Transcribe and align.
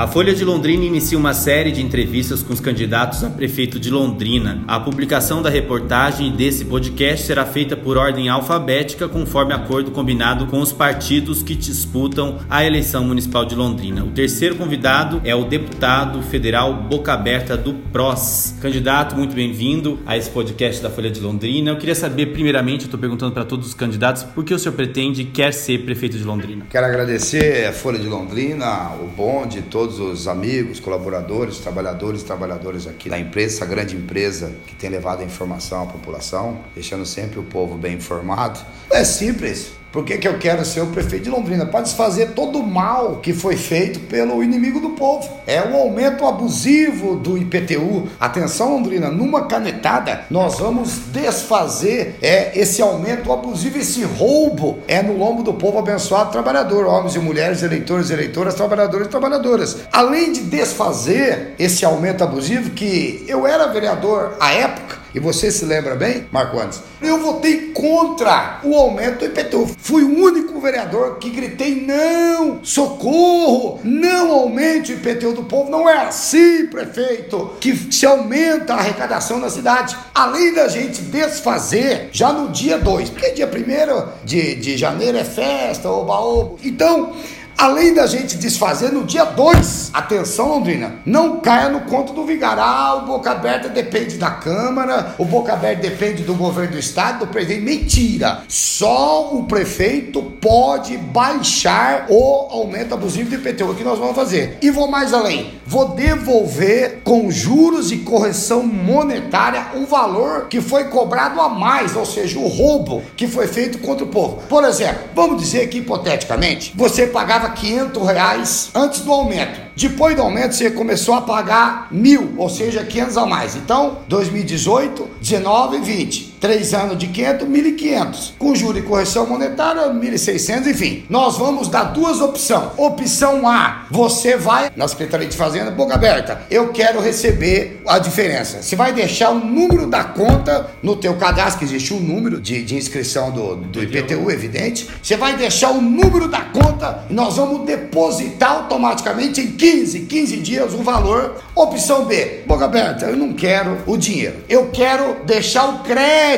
A 0.00 0.06
Folha 0.06 0.34
de 0.34 0.46
Londrina 0.46 0.82
inicia 0.82 1.18
uma 1.18 1.34
série 1.34 1.70
de 1.70 1.82
entrevistas 1.82 2.42
com 2.42 2.54
os 2.54 2.58
candidatos 2.58 3.22
a 3.22 3.28
prefeito 3.28 3.78
de 3.78 3.90
Londrina. 3.90 4.64
A 4.66 4.80
publicação 4.80 5.42
da 5.42 5.50
reportagem 5.50 6.32
desse 6.32 6.64
podcast 6.64 7.26
será 7.26 7.44
feita 7.44 7.76
por 7.76 7.98
ordem 7.98 8.30
alfabética, 8.30 9.06
conforme 9.06 9.52
acordo 9.52 9.90
combinado 9.90 10.46
com 10.46 10.58
os 10.58 10.72
partidos 10.72 11.42
que 11.42 11.54
disputam 11.54 12.38
a 12.48 12.64
eleição 12.64 13.04
municipal 13.04 13.44
de 13.44 13.54
Londrina. 13.54 14.02
O 14.02 14.10
terceiro 14.10 14.56
convidado 14.56 15.20
é 15.22 15.34
o 15.34 15.44
deputado 15.44 16.22
federal 16.22 16.72
Boca 16.72 17.12
Aberta 17.12 17.54
do 17.54 17.74
PROS. 17.92 18.54
Candidato, 18.58 19.14
muito 19.14 19.34
bem-vindo 19.34 19.98
a 20.06 20.16
esse 20.16 20.30
podcast 20.30 20.82
da 20.82 20.88
Folha 20.88 21.10
de 21.10 21.20
Londrina. 21.20 21.72
Eu 21.72 21.76
queria 21.76 21.94
saber, 21.94 22.32
primeiramente, 22.32 22.86
estou 22.86 22.98
perguntando 22.98 23.32
para 23.32 23.44
todos 23.44 23.66
os 23.66 23.74
candidatos, 23.74 24.22
por 24.22 24.46
que 24.46 24.54
o 24.54 24.58
senhor 24.58 24.74
pretende 24.74 25.20
e 25.20 25.24
quer 25.26 25.52
ser 25.52 25.84
prefeito 25.84 26.16
de 26.16 26.24
Londrina? 26.24 26.64
Quero 26.70 26.86
agradecer 26.86 27.66
a 27.66 27.72
Folha 27.74 27.98
de 27.98 28.08
Londrina, 28.08 28.92
o 28.94 29.06
bonde, 29.06 29.60
todos 29.60 29.89
todos 29.90 30.20
os 30.20 30.28
amigos, 30.28 30.78
colaboradores, 30.78 31.58
trabalhadores 31.58 32.22
e 32.22 32.24
trabalhadoras 32.24 32.86
aqui 32.86 33.08
da 33.08 33.18
empresa, 33.18 33.56
essa 33.56 33.66
grande 33.66 33.96
empresa 33.96 34.52
que 34.66 34.74
tem 34.76 34.88
levado 34.88 35.22
a 35.22 35.24
informação 35.24 35.82
à 35.82 35.86
população, 35.86 36.60
deixando 36.74 37.04
sempre 37.04 37.40
o 37.40 37.42
povo 37.42 37.76
bem 37.76 37.94
informado. 37.94 38.60
É 38.90 39.02
simples. 39.02 39.79
Por 39.92 40.04
que, 40.04 40.18
que 40.18 40.28
eu 40.28 40.38
quero 40.38 40.64
ser 40.64 40.82
o 40.82 40.86
prefeito 40.86 41.24
de 41.24 41.30
Londrina? 41.30 41.66
Para 41.66 41.80
desfazer 41.80 42.30
todo 42.30 42.60
o 42.60 42.66
mal 42.66 43.16
que 43.16 43.32
foi 43.32 43.56
feito 43.56 43.98
pelo 44.00 44.42
inimigo 44.42 44.78
do 44.78 44.90
povo. 44.90 45.28
É 45.46 45.60
o 45.60 45.74
aumento 45.76 46.24
abusivo 46.24 47.16
do 47.16 47.36
IPTU. 47.36 48.08
Atenção, 48.18 48.74
Londrina, 48.74 49.10
numa 49.10 49.46
canetada, 49.46 50.26
nós 50.30 50.60
vamos 50.60 51.06
desfazer 51.12 52.16
é, 52.22 52.56
esse 52.56 52.80
aumento 52.80 53.32
abusivo, 53.32 53.78
esse 53.78 54.04
roubo 54.04 54.78
é 54.86 55.02
no 55.02 55.16
lombo 55.16 55.42
do 55.42 55.54
povo 55.54 55.78
abençoado 55.78 56.30
trabalhador, 56.30 56.86
homens 56.86 57.16
e 57.16 57.18
mulheres, 57.18 57.62
eleitores 57.62 58.10
e 58.10 58.12
eleitoras, 58.12 58.54
trabalhadores 58.54 59.08
e 59.08 59.10
trabalhadoras. 59.10 59.78
Além 59.92 60.32
de 60.32 60.42
desfazer 60.42 61.54
esse 61.58 61.84
aumento 61.84 62.22
abusivo, 62.22 62.70
que 62.70 63.24
eu 63.26 63.44
era 63.44 63.66
vereador 63.66 64.36
à 64.38 64.52
época, 64.52 65.00
e 65.14 65.20
você 65.20 65.50
se 65.50 65.64
lembra 65.64 65.94
bem, 65.94 66.26
Marco 66.30 66.58
Andes? 66.58 66.80
Eu 67.02 67.18
votei 67.18 67.72
contra 67.72 68.60
o 68.62 68.74
aumento 68.74 69.20
do 69.20 69.26
IPTU. 69.26 69.70
Fui 69.78 70.02
o 70.02 70.22
único 70.22 70.60
vereador 70.60 71.18
que 71.18 71.30
gritei: 71.30 71.84
não, 71.84 72.60
socorro, 72.62 73.80
não 73.82 74.30
aumente 74.32 74.92
o 74.92 74.96
IPTU 74.96 75.32
do 75.32 75.44
povo. 75.44 75.70
Não 75.70 75.88
é 75.88 76.06
assim, 76.06 76.66
prefeito, 76.66 77.52
que 77.60 77.74
se 77.92 78.06
aumenta 78.06 78.74
a 78.74 78.78
arrecadação 78.78 79.38
na 79.38 79.50
cidade. 79.50 79.96
Além 80.14 80.54
da 80.54 80.68
gente 80.68 81.02
desfazer 81.02 82.10
já 82.12 82.32
no 82.32 82.48
dia 82.48 82.78
2, 82.78 83.10
porque 83.10 83.30
dia 83.30 83.48
1 83.48 84.24
de, 84.24 84.54
de 84.56 84.76
janeiro 84.76 85.18
é 85.18 85.24
festa, 85.24 85.90
oba-oba. 85.90 86.56
Então, 86.62 87.14
Além 87.60 87.92
da 87.92 88.06
gente 88.06 88.38
desfazer 88.38 88.90
no 88.90 89.04
dia 89.04 89.22
2, 89.22 89.90
atenção 89.92 90.48
Londrina, 90.48 90.94
não 91.04 91.40
caia 91.40 91.68
no 91.68 91.82
conto 91.82 92.14
do 92.14 92.24
vigário. 92.24 92.62
Ah, 92.62 92.94
o 92.94 93.06
Boca 93.06 93.32
Aberta 93.32 93.68
depende 93.68 94.16
da 94.16 94.30
Câmara, 94.30 95.14
o 95.18 95.26
Boca 95.26 95.52
Aberta 95.52 95.82
depende 95.82 96.22
do 96.22 96.32
governo 96.32 96.72
do 96.72 96.78
Estado, 96.78 97.18
do 97.18 97.26
presidente. 97.26 97.60
Mentira! 97.60 98.44
Só 98.48 99.34
o 99.34 99.44
prefeito 99.44 100.22
pode 100.40 100.96
baixar 100.96 102.06
o 102.08 102.48
aumento 102.50 102.94
abusivo 102.94 103.28
do 103.28 103.36
IPTU 103.36 103.74
que 103.74 103.84
nós 103.84 103.98
vamos 103.98 104.16
fazer. 104.16 104.56
E 104.62 104.70
vou 104.70 104.88
mais 104.88 105.12
além, 105.12 105.59
vou 105.70 105.90
devolver 105.90 106.98
com 107.04 107.30
juros 107.30 107.92
e 107.92 107.98
correção 107.98 108.64
monetária 108.64 109.68
o 109.76 109.86
valor 109.86 110.48
que 110.48 110.60
foi 110.60 110.88
cobrado 110.88 111.40
a 111.40 111.48
mais, 111.48 111.94
ou 111.94 112.04
seja, 112.04 112.40
o 112.40 112.48
roubo 112.48 113.04
que 113.16 113.28
foi 113.28 113.46
feito 113.46 113.78
contra 113.78 114.04
o 114.04 114.08
povo. 114.08 114.42
Por 114.48 114.64
exemplo, 114.64 115.02
vamos 115.14 115.40
dizer 115.40 115.68
que 115.68 115.78
hipoteticamente, 115.78 116.72
você 116.74 117.06
pagava 117.06 117.50
500 117.50 118.04
reais 118.04 118.70
antes 118.74 119.02
do 119.02 119.12
aumento. 119.12 119.60
Depois 119.76 120.16
do 120.16 120.22
aumento, 120.22 120.56
você 120.56 120.72
começou 120.72 121.14
a 121.14 121.22
pagar 121.22 121.86
mil, 121.92 122.34
ou 122.36 122.50
seja, 122.50 122.82
500 122.82 123.16
a 123.16 123.24
mais. 123.24 123.54
Então, 123.54 123.98
2018, 124.08 125.08
19 125.20 125.76
e 125.76 125.80
20. 125.80 126.29
Três 126.40 126.72
anos 126.72 126.96
de 126.96 127.08
500, 127.08 127.48
1.500. 127.48 128.32
Com 128.38 128.54
juro 128.54 128.78
e 128.78 128.82
correção 128.82 129.26
monetária, 129.26 129.82
1.600, 129.90 130.66
enfim. 130.68 131.04
Nós 131.08 131.36
vamos 131.36 131.68
dar 131.68 131.84
duas 131.84 132.20
opções. 132.20 132.70
Opção 132.76 133.46
A, 133.46 133.86
você 133.90 134.36
vai 134.36 134.70
na 134.74 134.88
Secretaria 134.88 135.28
de 135.28 135.36
Fazenda, 135.36 135.70
boca 135.70 135.94
aberta. 135.94 136.42
Eu 136.50 136.68
quero 136.68 137.00
receber 137.00 137.82
a 137.86 137.98
diferença. 137.98 138.62
Você 138.62 138.74
vai 138.74 138.92
deixar 138.92 139.30
o 139.30 139.38
número 139.38 139.86
da 139.86 140.02
conta 140.04 140.70
no 140.82 140.96
teu 140.96 141.14
cadastro, 141.16 141.58
que 141.58 141.64
existe 141.64 141.92
um 141.92 142.00
número 142.00 142.40
de, 142.40 142.62
de 142.62 142.74
inscrição 142.74 143.30
do, 143.30 143.56
do 143.56 143.82
IPTU, 143.82 144.30
evidente. 144.30 144.88
Você 145.02 145.16
vai 145.16 145.36
deixar 145.36 145.70
o 145.70 145.80
número 145.80 146.26
da 146.26 146.40
conta 146.40 147.04
e 147.10 147.12
nós 147.12 147.36
vamos 147.36 147.66
depositar 147.66 148.52
automaticamente 148.52 149.40
em 149.40 149.52
15 149.52 149.90
15, 149.90 150.00
15 150.00 150.36
dias 150.38 150.74
o 150.74 150.78
valor. 150.78 151.36
Opção 151.54 152.04
B, 152.04 152.42
boca 152.46 152.64
aberta, 152.64 153.06
eu 153.06 153.16
não 153.16 153.32
quero 153.32 153.78
o 153.86 153.96
dinheiro. 153.96 154.36
Eu 154.48 154.70
quero 154.70 155.24
deixar 155.24 155.68
o 155.68 155.78
crédito 155.80 156.29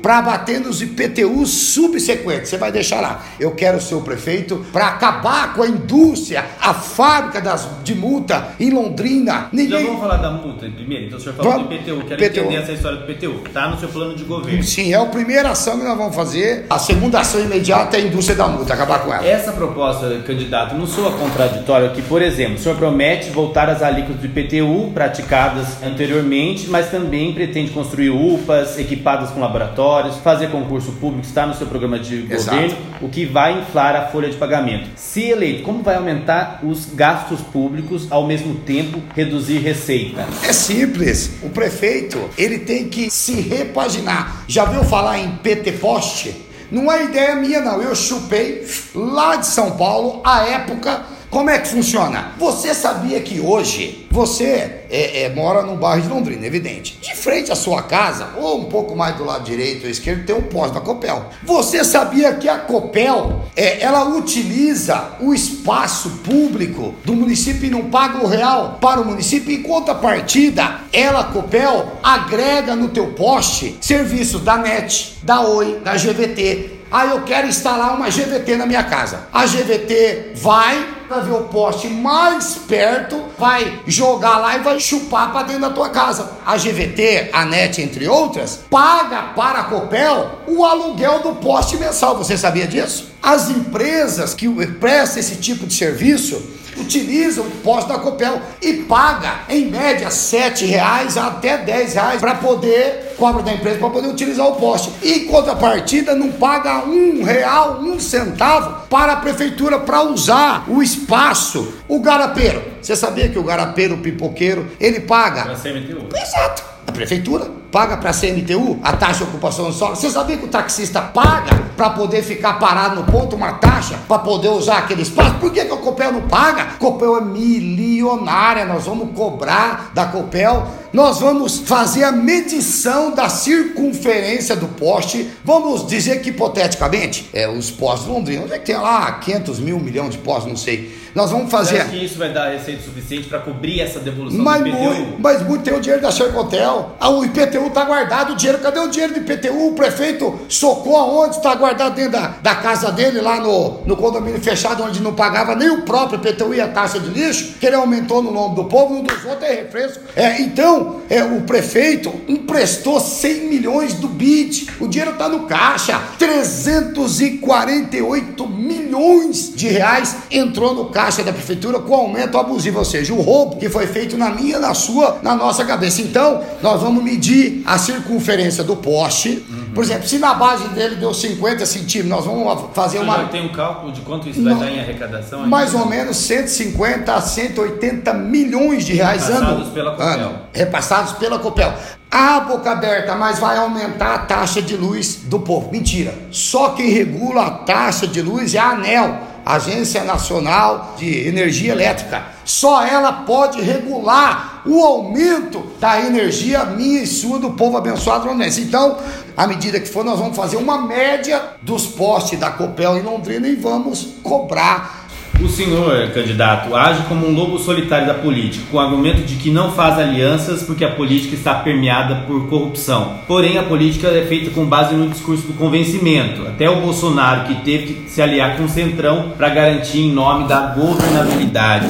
para 0.00 0.22
bater 0.22 0.60
nos 0.60 0.80
IPTUs 0.80 1.50
subsequentes. 1.50 2.48
Você 2.48 2.56
vai 2.56 2.72
deixar 2.72 3.00
lá. 3.00 3.24
Eu 3.38 3.52
quero 3.52 3.80
ser 3.80 3.94
o 3.96 4.00
prefeito 4.00 4.64
para 4.72 4.88
acabar 4.88 5.54
com 5.54 5.62
a 5.62 5.68
indústria, 5.68 6.44
a 6.60 6.72
fábrica 6.72 7.40
das, 7.40 7.68
de 7.82 7.94
multa 7.94 8.54
em 8.60 8.70
Londrina. 8.70 9.48
Ninguém... 9.52 9.80
Já 9.80 9.86
vamos 9.86 10.00
falar 10.00 10.16
da 10.16 10.30
multa 10.30 10.68
primeiro. 10.70 11.06
Então 11.06 11.18
o 11.18 11.20
senhor 11.20 11.34
falou 11.34 11.52
vamos... 11.52 11.68
do 11.68 11.74
IPTU. 11.74 12.04
Quero 12.06 12.24
IPTU. 12.24 12.40
entender 12.40 12.56
essa 12.62 12.72
história 12.72 12.98
do 12.98 13.10
IPTU. 13.10 13.42
Está 13.46 13.68
no 13.68 13.78
seu 13.78 13.88
plano 13.88 14.14
de 14.14 14.24
governo. 14.24 14.62
Sim, 14.62 14.92
é 14.92 14.96
a 14.96 15.06
primeira 15.06 15.50
ação 15.50 15.78
que 15.78 15.84
nós 15.84 15.96
vamos 15.96 16.14
fazer. 16.14 16.66
A 16.70 16.78
segunda 16.78 17.20
ação 17.20 17.40
imediata 17.40 17.96
é 17.96 18.00
a 18.00 18.04
indústria 18.04 18.36
da 18.36 18.46
multa, 18.46 18.74
acabar 18.74 19.00
com 19.00 19.12
ela. 19.12 19.26
Essa 19.26 19.52
proposta, 19.52 20.22
candidato, 20.26 20.74
não 20.74 20.86
soa 20.86 21.12
contraditória 21.12 21.88
que, 21.90 22.02
por 22.02 22.22
exemplo, 22.22 22.58
senhor 22.68 22.76
promete 22.76 23.30
voltar 23.30 23.68
às 23.70 23.82
alíquotas 23.82 24.20
do 24.20 24.26
IPTU 24.26 24.90
praticadas 24.92 25.82
anteriormente, 25.82 26.68
mas 26.68 26.90
também 26.90 27.32
pretende 27.32 27.70
construir 27.70 28.10
UPAs 28.10 28.78
equipadas 28.78 29.27
com 29.30 29.40
laboratórios, 29.40 30.16
fazer 30.16 30.50
concurso 30.50 30.92
público, 30.92 31.26
está 31.26 31.46
no 31.46 31.54
seu 31.54 31.66
programa 31.66 31.98
de 31.98 32.26
Exato. 32.30 32.56
governo, 32.56 32.76
o 33.00 33.08
que 33.08 33.26
vai 33.26 33.58
inflar 33.60 33.96
a 33.96 34.06
folha 34.06 34.28
de 34.28 34.36
pagamento. 34.36 34.88
Se 34.96 35.24
eleito, 35.24 35.62
como 35.62 35.82
vai 35.82 35.96
aumentar 35.96 36.60
os 36.62 36.86
gastos 36.86 37.40
públicos 37.40 38.06
ao 38.10 38.26
mesmo 38.26 38.54
tempo 38.56 39.00
reduzir 39.14 39.58
receita? 39.58 40.26
É 40.42 40.52
simples. 40.52 41.32
O 41.42 41.50
prefeito 41.50 42.18
ele 42.36 42.60
tem 42.60 42.88
que 42.88 43.10
se 43.10 43.40
repaginar. 43.40 44.44
Já 44.46 44.64
viu 44.64 44.84
falar 44.84 45.18
em 45.18 45.30
PT 45.36 45.72
Poste? 45.72 46.48
Não 46.70 46.92
é 46.92 47.04
ideia 47.04 47.34
minha, 47.34 47.60
não. 47.60 47.80
Eu 47.80 47.94
chupei 47.94 48.66
lá 48.94 49.36
de 49.36 49.46
São 49.46 49.72
Paulo, 49.72 50.20
a 50.22 50.46
época 50.46 51.02
como 51.30 51.50
é 51.50 51.58
que 51.58 51.68
funciona? 51.68 52.32
Você 52.38 52.74
sabia 52.74 53.20
que 53.20 53.38
hoje 53.40 54.06
você 54.10 54.80
é, 54.90 55.24
é, 55.24 55.28
mora 55.28 55.62
no 55.62 55.76
bairro 55.76 56.02
de 56.02 56.08
Londrina, 56.08 56.46
evidente. 56.46 56.98
De 57.00 57.14
frente 57.14 57.52
à 57.52 57.54
sua 57.54 57.82
casa, 57.82 58.30
ou 58.38 58.62
um 58.62 58.64
pouco 58.64 58.96
mais 58.96 59.16
do 59.16 59.24
lado 59.24 59.44
direito 59.44 59.84
ou 59.84 59.90
esquerdo, 59.90 60.24
tem 60.24 60.34
um 60.34 60.42
posto 60.42 60.74
da 60.74 60.80
Copel. 60.80 61.26
Você 61.44 61.84
sabia 61.84 62.32
que 62.34 62.48
a 62.48 62.58
Copel 62.58 63.42
é, 63.54 63.82
ela 63.82 64.04
utiliza 64.04 65.12
o 65.20 65.34
espaço 65.34 66.10
público 66.24 66.94
do 67.04 67.14
município 67.14 67.66
e 67.66 67.70
não 67.70 67.90
paga 67.90 68.24
o 68.24 68.26
real 68.26 68.78
para 68.80 69.00
o 69.00 69.04
município? 69.04 69.52
Em 69.52 69.62
contrapartida, 69.62 70.80
ela, 70.92 71.24
Copel, 71.24 71.92
agrega 72.02 72.74
no 72.74 72.88
teu 72.88 73.08
poste 73.08 73.76
serviço 73.80 74.38
da 74.38 74.56
NET, 74.56 75.18
da 75.22 75.42
Oi, 75.42 75.80
da 75.84 75.94
GVT. 75.94 76.77
Ah, 76.90 77.04
eu 77.06 77.20
quero 77.22 77.46
instalar 77.46 77.94
uma 77.94 78.08
GVT 78.08 78.56
na 78.56 78.64
minha 78.64 78.82
casa. 78.82 79.28
A 79.32 79.44
GVT 79.44 80.32
vai 80.36 80.96
para 81.06 81.20
ver 81.20 81.32
o 81.32 81.44
poste 81.44 81.86
mais 81.88 82.54
perto, 82.66 83.24
vai 83.38 83.80
jogar 83.86 84.38
lá 84.38 84.56
e 84.56 84.60
vai 84.60 84.80
chupar 84.80 85.30
para 85.32 85.44
dentro 85.46 85.62
da 85.62 85.70
tua 85.70 85.90
casa. 85.90 86.30
A 86.46 86.56
GVT, 86.56 87.30
a 87.32 87.44
NET, 87.44 87.82
entre 87.82 88.08
outras, 88.08 88.60
paga 88.70 89.34
para 89.34 89.60
a 89.60 89.64
Copel 89.64 90.38
o 90.46 90.64
aluguel 90.64 91.20
do 91.20 91.34
poste 91.36 91.76
mensal. 91.76 92.16
Você 92.16 92.38
sabia 92.38 92.66
disso? 92.66 93.12
As 93.22 93.50
empresas 93.50 94.32
que 94.32 94.48
prestam 94.66 95.20
esse 95.20 95.36
tipo 95.36 95.66
de 95.66 95.74
serviço 95.74 96.42
utiliza 96.78 97.42
o 97.42 97.50
poste 97.62 97.88
da 97.88 97.98
Copel 97.98 98.40
e 98.62 98.74
paga 98.84 99.40
em 99.48 99.66
média 99.66 100.10
sete 100.10 100.64
reais 100.64 101.16
até 101.16 101.58
dez 101.58 101.94
reais 101.94 102.20
para 102.20 102.36
poder 102.36 103.07
cobra 103.18 103.42
da 103.42 103.52
empresa 103.52 103.78
para 103.78 103.90
poder 103.90 104.08
utilizar 104.08 104.46
o 104.46 104.54
poste. 104.54 104.92
E 105.02 105.12
em 105.12 105.24
contrapartida 105.26 106.14
não 106.14 106.30
paga 106.32 106.84
um 106.84 107.22
real, 107.24 107.80
um 107.80 107.98
centavo 107.98 108.86
para 108.88 109.14
a 109.14 109.16
prefeitura 109.16 109.80
para 109.80 110.02
usar 110.02 110.64
o 110.68 110.82
espaço. 110.82 111.74
O 111.88 112.00
garapeiro, 112.00 112.62
você 112.80 112.94
sabia 112.94 113.28
que 113.28 113.38
o 113.38 113.42
garapeiro, 113.42 113.96
o 113.96 113.98
pipoqueiro, 113.98 114.70
ele 114.80 115.00
paga? 115.00 115.54
CMTU. 115.56 116.08
Exato. 116.16 116.62
A 116.86 116.92
prefeitura 116.92 117.50
paga 117.70 117.98
para 117.98 118.10
a 118.10 118.14
CMTU 118.14 118.80
a 118.82 118.94
taxa 118.94 119.18
de 119.18 119.24
ocupação 119.24 119.66
do 119.66 119.72
solo. 119.72 119.94
Você 119.94 120.08
sabia 120.08 120.38
que 120.38 120.46
o 120.46 120.48
taxista 120.48 121.02
paga 121.02 121.54
para 121.76 121.90
poder 121.90 122.22
ficar 122.22 122.54
parado 122.54 122.96
no 122.96 123.04
ponto 123.04 123.36
uma 123.36 123.52
taxa 123.52 123.98
para 124.08 124.18
poder 124.20 124.48
usar 124.48 124.78
aquele 124.78 125.02
espaço? 125.02 125.34
Por 125.34 125.52
que, 125.52 125.64
que 125.64 125.72
a 125.72 125.76
Copel 125.76 126.12
não 126.12 126.22
paga? 126.22 126.62
A 126.62 126.66
Copel 126.78 127.18
é 127.18 127.20
milionária, 127.20 128.64
nós 128.64 128.84
vamos 128.84 129.14
cobrar 129.14 129.90
da 129.92 130.06
Copel 130.06 130.66
nós 130.92 131.20
vamos 131.20 131.58
fazer 131.60 132.04
a 132.04 132.12
medição 132.12 133.14
da 133.14 133.28
circunferência 133.28 134.56
do 134.56 134.68
poste. 134.68 135.28
Vamos 135.44 135.86
dizer 135.86 136.22
que 136.22 136.30
hipoteticamente, 136.30 137.28
é, 137.32 137.48
os 137.48 137.70
postes 137.70 138.06
de 138.06 138.12
Londrina, 138.12 138.44
onde 138.44 138.54
é 138.54 138.58
que 138.58 138.66
tem 138.66 138.76
lá 138.76 139.12
500 139.12 139.58
mil, 139.58 139.78
milhões 139.78 140.12
de 140.12 140.18
postes, 140.18 140.48
não 140.48 140.56
sei. 140.56 140.96
Nós 141.14 141.30
vamos 141.30 141.50
fazer. 141.50 141.84
Você 141.84 141.90
que 141.90 142.04
isso 142.04 142.18
vai 142.18 142.32
dar 142.32 142.50
receita 142.50 142.82
suficiente 142.82 143.28
para 143.28 143.38
cobrir 143.40 143.80
essa 143.80 143.98
devolução 143.98 144.42
mas 144.42 144.62
do 144.62 144.68
IPTU? 144.68 144.82
Muito, 144.82 145.20
mas 145.20 145.42
muito 145.42 145.62
tem 145.62 145.74
o 145.74 145.80
dinheiro 145.80 146.02
da 146.02 146.12
Sercontel. 146.12 146.96
Ah, 147.00 147.10
o 147.10 147.24
IPTU 147.24 147.66
está 147.66 147.84
guardado, 147.84 148.32
o 148.32 148.36
dinheiro, 148.36 148.58
cadê 148.58 148.78
o 148.78 148.88
dinheiro 148.88 149.14
do 149.14 149.20
IPTU? 149.20 149.68
O 149.68 149.72
prefeito 149.72 150.40
socou 150.48 150.96
aonde? 150.96 151.36
Está 151.36 151.54
guardado 151.54 151.94
dentro 151.94 152.12
da, 152.12 152.34
da 152.42 152.54
casa 152.54 152.92
dele, 152.92 153.20
lá 153.20 153.40
no, 153.40 153.82
no 153.84 153.96
condomínio 153.96 154.40
fechado, 154.40 154.82
onde 154.82 155.02
não 155.02 155.14
pagava 155.14 155.54
nem 155.54 155.70
o 155.70 155.82
próprio 155.82 156.20
IPTU 156.20 156.54
e 156.54 156.60
a 156.60 156.68
taxa 156.68 157.00
de 157.00 157.10
lixo, 157.10 157.54
que 157.58 157.66
ele 157.66 157.76
aumentou 157.76 158.22
no 158.22 158.30
nome 158.30 158.54
do 158.54 158.64
povo, 158.64 158.94
no 158.94 159.02
dos 159.02 159.24
outros 159.24 159.48
é 159.48 159.54
refresco. 159.54 160.02
É, 160.14 160.40
então, 160.40 161.00
é, 161.08 161.24
o 161.24 161.40
prefeito 161.42 162.12
emprestou 162.28 163.00
100 163.00 163.48
milhões 163.48 163.94
do 163.94 164.08
BID, 164.08 164.68
o 164.80 164.86
dinheiro 164.86 165.12
está 165.12 165.28
no 165.28 165.46
caixa, 165.46 166.00
348 166.18 168.46
milhões 168.48 169.52
de 169.54 169.68
reais 169.68 170.16
entrou 170.30 170.74
no 170.74 170.90
caixa 170.90 171.07
caixa 171.08 171.22
da 171.22 171.32
prefeitura 171.32 171.78
com 171.78 171.94
aumento 171.94 172.36
abusivo, 172.36 172.78
ou 172.78 172.84
seja, 172.84 173.14
o 173.14 173.20
roubo 173.22 173.56
que 173.56 173.70
foi 173.70 173.86
feito 173.86 174.16
na 174.16 174.30
minha, 174.30 174.58
na 174.58 174.74
sua, 174.74 175.18
na 175.22 175.34
nossa 175.34 175.64
cabeça. 175.64 176.02
Então, 176.02 176.42
nós 176.62 176.82
vamos 176.82 177.02
medir 177.02 177.62
a 177.64 177.78
circunferência 177.78 178.62
do 178.62 178.76
poste. 178.76 179.42
Uhum. 179.48 179.72
Por 179.74 179.82
exemplo, 179.82 180.06
se 180.06 180.18
na 180.18 180.34
base 180.34 180.68
dele 180.68 180.96
deu 180.96 181.14
50 181.14 181.64
centímetros, 181.64 182.10
nós 182.10 182.24
vamos 182.26 182.74
fazer 182.74 182.98
Você 182.98 183.04
uma. 183.04 183.16
Já 183.16 183.24
tem 183.28 183.46
um 183.46 183.52
cálculo 183.52 183.90
de 183.90 184.02
quanto 184.02 184.28
isso 184.28 184.42
vai 184.42 184.54
dar 184.54 184.70
em 184.70 184.80
arrecadação? 184.80 185.46
Mais 185.46 185.74
ou 185.74 185.86
menos 185.86 186.16
150 186.18 187.14
a 187.14 187.20
180 187.22 188.12
milhões 188.12 188.84
de 188.84 188.92
reais 188.92 189.28
repassados 189.28 189.62
ano. 189.62 189.70
Pela 189.72 189.90
Copel. 189.92 190.06
ano. 190.06 190.38
Repassados 190.52 191.12
pela 191.12 191.38
Copel. 191.38 191.72
A 192.10 192.40
boca 192.40 192.70
aberta, 192.70 193.14
mas 193.14 193.38
vai 193.38 193.56
aumentar 193.56 194.14
a 194.14 194.18
taxa 194.18 194.60
de 194.60 194.76
luz 194.76 195.20
do 195.24 195.40
povo. 195.40 195.70
Mentira. 195.70 196.14
Só 196.30 196.70
quem 196.70 196.90
regula 196.90 197.46
a 197.46 197.50
taxa 197.50 198.06
de 198.06 198.20
luz 198.20 198.54
é 198.54 198.58
a 198.58 198.70
ANEL 198.70 199.27
Agência 199.48 200.04
Nacional 200.04 200.94
de 200.98 201.26
Energia 201.26 201.72
Elétrica. 201.72 202.22
Só 202.44 202.84
ela 202.84 203.10
pode 203.12 203.62
regular 203.62 204.62
o 204.66 204.84
aumento 204.84 205.72
da 205.80 205.98
energia 206.00 206.66
minha 206.66 207.02
e 207.02 207.06
sua 207.06 207.38
do 207.38 207.52
povo 207.52 207.78
abençoado 207.78 208.26
londrinense. 208.26 208.60
Então, 208.60 208.98
à 209.34 209.46
medida 209.46 209.80
que 209.80 209.88
for, 209.88 210.04
nós 210.04 210.18
vamos 210.18 210.36
fazer 210.36 210.58
uma 210.58 210.82
média 210.82 211.54
dos 211.62 211.86
postes 211.86 212.38
da 212.38 212.50
Copel 212.50 212.98
em 212.98 213.02
Londrina 213.02 213.48
e 213.48 213.56
vamos 213.56 214.16
cobrar 214.22 215.07
o 215.40 215.48
senhor, 215.48 216.10
candidato, 216.10 216.74
age 216.74 217.02
como 217.08 217.26
um 217.26 217.32
lobo 217.32 217.58
solitário 217.58 218.06
da 218.06 218.14
política, 218.14 218.64
com 218.70 218.76
o 218.76 218.80
argumento 218.80 219.22
de 219.22 219.36
que 219.36 219.50
não 219.50 219.72
faz 219.72 219.98
alianças 219.98 220.62
porque 220.62 220.84
a 220.84 220.90
política 220.90 221.34
está 221.34 221.54
permeada 221.54 222.24
por 222.26 222.48
corrupção. 222.48 223.14
Porém, 223.26 223.56
a 223.56 223.62
política 223.62 224.08
é 224.08 224.24
feita 224.26 224.50
com 224.50 224.64
base 224.64 224.94
no 224.94 225.08
discurso 225.08 225.46
do 225.46 225.54
convencimento. 225.54 226.42
Até 226.46 226.68
o 226.68 226.80
Bolsonaro, 226.80 227.44
que 227.44 227.54
teve 227.62 227.94
que 227.94 228.10
se 228.10 228.20
aliar 228.20 228.56
com 228.56 228.64
o 228.64 228.68
Centrão 228.68 229.32
para 229.36 229.48
garantir 229.48 230.00
em 230.00 230.12
nome 230.12 230.48
da 230.48 230.74
governabilidade. 230.74 231.88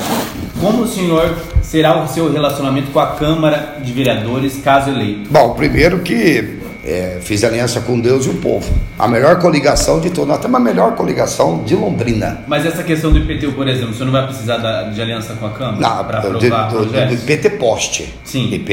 Como 0.60 0.82
o 0.82 0.88
senhor 0.88 1.36
será 1.62 2.02
o 2.02 2.08
seu 2.08 2.32
relacionamento 2.32 2.90
com 2.90 2.98
a 2.98 3.08
Câmara 3.08 3.78
de 3.82 3.92
Vereadores, 3.92 4.60
caso 4.62 4.90
eleito? 4.90 5.30
Bom, 5.30 5.54
primeiro 5.54 6.00
que 6.00 6.57
é, 6.84 7.19
fiz 7.20 7.44
aliança 7.44 7.80
com 7.80 7.98
Deus 7.98 8.26
e 8.26 8.30
o 8.30 8.34
povo. 8.34 8.72
A 8.98 9.08
melhor 9.08 9.38
coligação 9.38 10.00
de 10.00 10.10
todos. 10.10 10.28
Nós 10.28 10.38
temos 10.40 10.60
a 10.60 10.62
melhor 10.62 10.94
coligação 10.94 11.62
de 11.64 11.75
Londrina. 11.75 12.44
Mas 12.46 12.64
essa 12.64 12.82
questão 12.82 13.12
do 13.12 13.19
IPTU, 13.19 13.52
por 13.52 13.69
exemplo, 13.69 13.94
você 13.94 14.04
não 14.04 14.12
vai 14.12 14.26
precisar 14.26 14.58
da, 14.58 14.84
de 14.84 15.00
aliança 15.00 15.34
com 15.34 15.46
a 15.46 15.50
Câmara 15.50 16.04
para 16.04 16.19
aprovar 16.19 16.70
do, 16.70 16.86
do, 16.86 16.92
do, 16.92 17.14
IPT 17.14 17.50
poste. 17.50 18.14
Sim. 18.25 18.64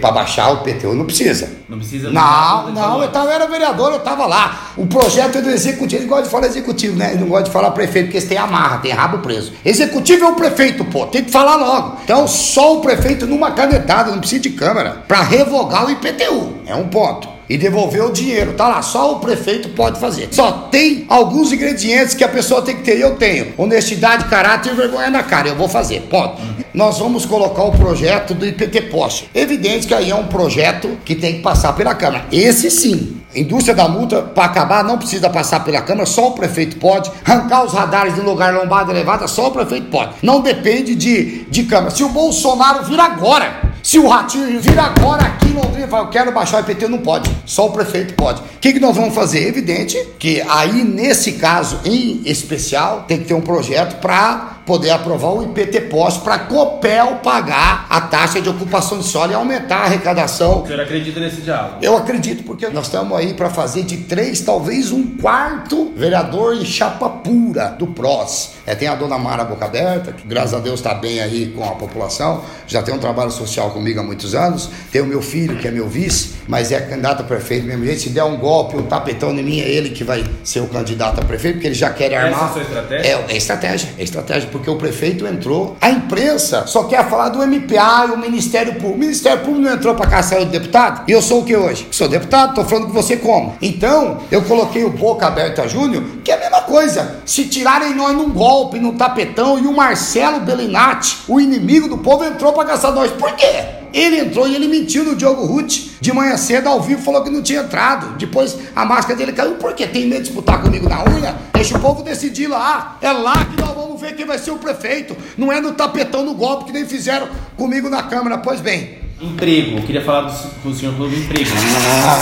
Para 0.00 0.12
baixar 0.12 0.50
o 0.52 0.66
IPTU 0.66 0.94
não 0.94 1.04
precisa. 1.04 1.60
Não 1.68 1.78
precisa? 1.78 2.10
Não, 2.10 2.72
não. 2.72 3.02
Eu, 3.02 3.08
tava, 3.08 3.26
eu 3.26 3.32
era 3.32 3.46
vereador, 3.46 3.92
eu 3.92 3.98
estava 3.98 4.26
lá. 4.26 4.72
O 4.76 4.86
projeto 4.86 5.38
é 5.38 5.42
do 5.42 5.50
executivo. 5.50 6.02
Ele 6.02 6.08
gosta 6.08 6.24
de 6.24 6.30
falar 6.30 6.46
executivo, 6.46 6.96
né? 6.96 7.10
Ele 7.12 7.20
não 7.20 7.28
gosta 7.28 7.44
de 7.44 7.50
falar 7.50 7.70
prefeito, 7.70 8.06
porque 8.06 8.18
eles 8.18 8.28
têm 8.28 8.38
amarra, 8.38 8.78
tem 8.78 8.92
rabo 8.92 9.18
preso. 9.18 9.52
Executivo 9.64 10.24
é 10.24 10.28
o 10.28 10.34
prefeito, 10.34 10.84
pô. 10.84 11.06
Tem 11.06 11.22
que 11.22 11.30
falar 11.30 11.56
logo. 11.56 11.98
Então, 12.04 12.26
só 12.26 12.78
o 12.78 12.80
prefeito 12.80 13.26
numa 13.26 13.52
canetada, 13.52 14.10
não 14.10 14.18
precisa 14.18 14.42
de 14.42 14.50
Câmara, 14.50 15.02
para 15.06 15.22
revogar 15.22 15.86
o 15.86 15.90
IPTU. 15.90 16.59
É 16.70 16.74
um 16.76 16.86
ponto 16.86 17.28
e 17.48 17.58
devolver 17.58 18.04
o 18.04 18.12
dinheiro. 18.12 18.52
Tá 18.52 18.68
lá, 18.68 18.80
só 18.80 19.14
o 19.14 19.18
prefeito 19.18 19.70
pode 19.70 19.98
fazer. 19.98 20.28
Só 20.30 20.52
tem 20.70 21.04
alguns 21.08 21.52
ingredientes 21.52 22.14
que 22.14 22.22
a 22.22 22.28
pessoa 22.28 22.62
tem 22.62 22.76
que 22.76 22.82
ter. 22.82 23.00
Eu 23.00 23.16
tenho 23.16 23.52
honestidade, 23.58 24.26
caráter 24.26 24.72
e 24.72 24.76
vergonha 24.76 25.10
na 25.10 25.24
cara. 25.24 25.48
Eu 25.48 25.56
vou 25.56 25.68
fazer. 25.68 26.02
Ponto. 26.02 26.40
Nós 26.72 27.00
vamos 27.00 27.26
colocar 27.26 27.64
o 27.64 27.72
projeto 27.72 28.34
do 28.34 28.46
IPT 28.46 28.82
Poste. 28.82 29.28
Evidente 29.34 29.88
que 29.88 29.92
aí 29.92 30.12
é 30.12 30.14
um 30.14 30.28
projeto 30.28 30.96
que 31.04 31.16
tem 31.16 31.38
que 31.38 31.40
passar 31.40 31.72
pela 31.72 31.92
Câmara. 31.92 32.26
Esse 32.30 32.70
sim. 32.70 33.16
Indústria 33.34 33.74
da 33.74 33.88
multa, 33.88 34.22
para 34.22 34.44
acabar, 34.44 34.84
não 34.84 34.98
precisa 34.98 35.28
passar 35.28 35.64
pela 35.64 35.80
Câmara, 35.82 36.06
só 36.06 36.28
o 36.28 36.32
prefeito 36.32 36.76
pode. 36.76 37.10
Arrancar 37.24 37.64
os 37.64 37.72
radares 37.72 38.14
de 38.14 38.20
lugar 38.20 38.54
lombada 38.54 38.92
elevada, 38.92 39.26
só 39.26 39.48
o 39.48 39.50
prefeito 39.50 39.88
pode. 39.88 40.14
Não 40.22 40.40
depende 40.40 40.94
de, 40.94 41.44
de 41.50 41.64
Câmara. 41.64 41.90
Se 41.90 42.04
o 42.04 42.08
Bolsonaro 42.08 42.84
vir 42.84 42.98
agora, 42.98 43.69
se 43.82 43.98
o 43.98 44.08
Ratinho 44.08 44.60
vir 44.60 44.78
agora 44.78 45.26
aqui 45.26 45.48
em 45.48 45.52
Londrina 45.52 45.88
e 45.90 46.00
eu 46.00 46.06
quero 46.08 46.32
baixar 46.32 46.58
o 46.58 46.60
IPT, 46.60 46.88
não 46.88 46.98
pode. 46.98 47.30
Só 47.46 47.66
o 47.66 47.72
prefeito 47.72 48.14
pode. 48.14 48.40
O 48.40 48.44
que, 48.60 48.74
que 48.74 48.80
nós 48.80 48.96
vamos 48.96 49.14
fazer? 49.14 49.46
Evidente 49.46 49.96
que 50.18 50.42
aí, 50.42 50.84
nesse 50.84 51.32
caso 51.32 51.80
em 51.84 52.22
especial, 52.24 53.04
tem 53.08 53.18
que 53.18 53.24
ter 53.24 53.34
um 53.34 53.40
projeto 53.40 54.00
para 54.00 54.59
poder 54.70 54.90
aprovar 54.90 55.32
o 55.32 55.42
IPT 55.42 55.80
pós 55.88 56.16
para 56.16 56.38
Copel 56.38 57.16
pagar 57.24 57.88
a 57.90 58.02
taxa 58.02 58.40
de 58.40 58.48
ocupação 58.48 58.98
de 59.00 59.04
solo 59.04 59.32
e 59.32 59.34
aumentar 59.34 59.78
a 59.78 59.84
arrecadação. 59.86 60.62
O 60.62 60.66
senhor 60.68 60.80
acredita 60.80 61.18
nesse 61.18 61.40
diálogo? 61.40 61.78
Eu 61.82 61.96
acredito, 61.96 62.44
porque 62.44 62.68
nós 62.68 62.86
estamos 62.86 63.18
aí 63.18 63.34
para 63.34 63.50
fazer 63.50 63.82
de 63.82 63.96
três, 63.96 64.40
talvez 64.42 64.92
um 64.92 65.16
quarto 65.16 65.92
vereador 65.96 66.54
em 66.54 66.64
chapa 66.64 67.08
pura 67.08 67.70
do 67.70 67.88
PROS. 67.88 68.52
É, 68.64 68.76
tem 68.76 68.86
a 68.86 68.94
dona 68.94 69.18
Mara 69.18 69.42
Boca 69.42 69.64
Aberta, 69.64 70.12
que 70.12 70.24
graças 70.24 70.54
a 70.54 70.60
Deus 70.60 70.78
está 70.78 70.94
bem 70.94 71.20
aí 71.20 71.48
com 71.48 71.64
a 71.64 71.72
população, 71.72 72.44
já 72.68 72.80
tem 72.80 72.94
um 72.94 72.98
trabalho 72.98 73.32
social 73.32 73.72
comigo 73.72 73.98
há 73.98 74.04
muitos 74.04 74.36
anos. 74.36 74.70
Tem 74.92 75.02
o 75.02 75.06
meu 75.06 75.20
filho, 75.20 75.58
que 75.58 75.66
é 75.66 75.72
meu 75.72 75.88
vice, 75.88 76.34
mas 76.46 76.70
é 76.70 76.80
candidato 76.80 77.22
a 77.22 77.24
prefeito 77.24 77.66
mesmo 77.66 77.84
jeito. 77.84 78.02
Se 78.02 78.10
der 78.10 78.22
um 78.22 78.36
golpe, 78.36 78.76
um 78.76 78.82
tapetão 78.82 79.32
em 79.32 79.42
mim, 79.42 79.58
é 79.58 79.68
ele 79.68 79.90
que 79.90 80.04
vai 80.04 80.24
ser 80.44 80.60
o 80.60 80.68
candidato 80.68 81.20
a 81.20 81.24
prefeito, 81.24 81.54
porque 81.54 81.66
ele 81.66 81.74
já 81.74 81.90
quer 81.90 82.14
armar. 82.14 82.30
Essa 82.30 82.44
é 82.44 82.44
a 82.44 82.52
sua 82.52 82.62
estratégia? 82.62 83.10
É, 83.10 83.32
é 83.32 83.36
estratégia, 83.36 83.88
é 83.98 84.02
estratégia, 84.02 84.48
porque 84.52 84.59
o 84.68 84.76
prefeito 84.76 85.26
entrou. 85.26 85.76
A 85.80 85.90
imprensa 85.90 86.66
só 86.66 86.84
quer 86.84 87.08
falar 87.08 87.30
do 87.30 87.38
MPA 87.46 88.06
e 88.08 88.10
o 88.10 88.18
Ministério 88.18 88.74
Público. 88.74 88.96
O 88.96 88.98
Ministério 88.98 89.38
Público 89.44 89.60
não 89.60 89.72
entrou 89.72 89.94
para 89.94 90.10
caçar 90.10 90.42
o 90.42 90.44
deputado? 90.44 91.08
E 91.08 91.12
eu 91.12 91.22
sou 91.22 91.40
o 91.40 91.44
que 91.44 91.56
hoje? 91.56 91.86
Sou 91.90 92.08
deputado, 92.08 92.54
tô 92.54 92.64
falando 92.64 92.88
com 92.88 92.92
você 92.92 93.16
como? 93.16 93.56
Então, 93.62 94.18
eu 94.30 94.42
coloquei 94.42 94.84
o 94.84 94.90
Boca 94.90 95.26
Aberta 95.26 95.68
Júnior, 95.68 96.02
que 96.24 96.30
é 96.30 96.34
a 96.34 96.40
mesma 96.40 96.62
coisa. 96.62 97.20
Se 97.24 97.44
tirarem 97.46 97.94
nós 97.94 98.14
num 98.14 98.30
golpe, 98.30 98.78
num 98.78 98.96
tapetão, 98.96 99.58
e 99.58 99.66
o 99.66 99.72
Marcelo 99.72 100.40
Bellinati, 100.40 101.18
o 101.28 101.40
inimigo 101.40 101.88
do 101.88 101.98
povo, 101.98 102.24
entrou 102.24 102.52
para 102.52 102.68
caçar 102.68 102.92
nós. 102.92 103.10
Por 103.12 103.32
quê? 103.32 103.79
Ele 103.92 104.18
entrou 104.20 104.46
e 104.46 104.54
ele 104.54 104.68
mentiu 104.68 105.04
no 105.04 105.16
Diogo 105.16 105.44
Ruth 105.44 105.90
de 106.00 106.12
manhã 106.12 106.36
cedo 106.36 106.68
ao 106.68 106.80
vivo, 106.80 107.02
falou 107.02 107.22
que 107.22 107.30
não 107.30 107.42
tinha 107.42 107.60
entrado. 107.60 108.16
Depois 108.16 108.56
a 108.74 108.84
máscara 108.84 109.16
dele 109.16 109.32
caiu, 109.32 109.52
por 109.56 109.74
quê? 109.74 109.86
Tem 109.86 110.06
medo 110.06 110.22
de 110.22 110.28
disputar 110.28 110.62
comigo 110.62 110.88
na 110.88 111.02
urna? 111.02 111.36
Deixa 111.52 111.76
o 111.76 111.80
povo 111.80 112.02
decidir 112.02 112.46
lá. 112.46 112.98
É 113.00 113.12
lá 113.12 113.44
que 113.44 113.60
nós 113.60 113.74
vamos 113.74 114.00
ver 114.00 114.14
quem 114.14 114.26
vai 114.26 114.38
ser 114.38 114.50
o 114.50 114.58
prefeito. 114.58 115.16
Não 115.36 115.52
é 115.52 115.60
no 115.60 115.72
tapetão 115.72 116.24
no 116.24 116.34
golpe 116.34 116.66
que 116.66 116.72
nem 116.72 116.86
fizeram 116.86 117.28
comigo 117.56 117.88
na 117.88 118.02
Câmara. 118.02 118.38
Pois 118.38 118.60
bem, 118.60 118.98
Emprego, 119.20 119.76
eu 119.76 119.82
queria 119.82 120.02
falar 120.02 120.32
com 120.62 120.70
o 120.70 120.74
senhor 120.74 120.96
sobre 120.96 121.16
emprego. 121.16 121.50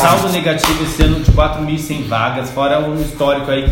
Saldo 0.02 0.30
negativo 0.30 0.82
esse 0.82 1.00
ano 1.02 1.20
de 1.20 1.30
4.100 1.30 2.08
vagas, 2.08 2.50
fora 2.50 2.90
o 2.90 3.00
histórico 3.00 3.48
aí 3.50 3.64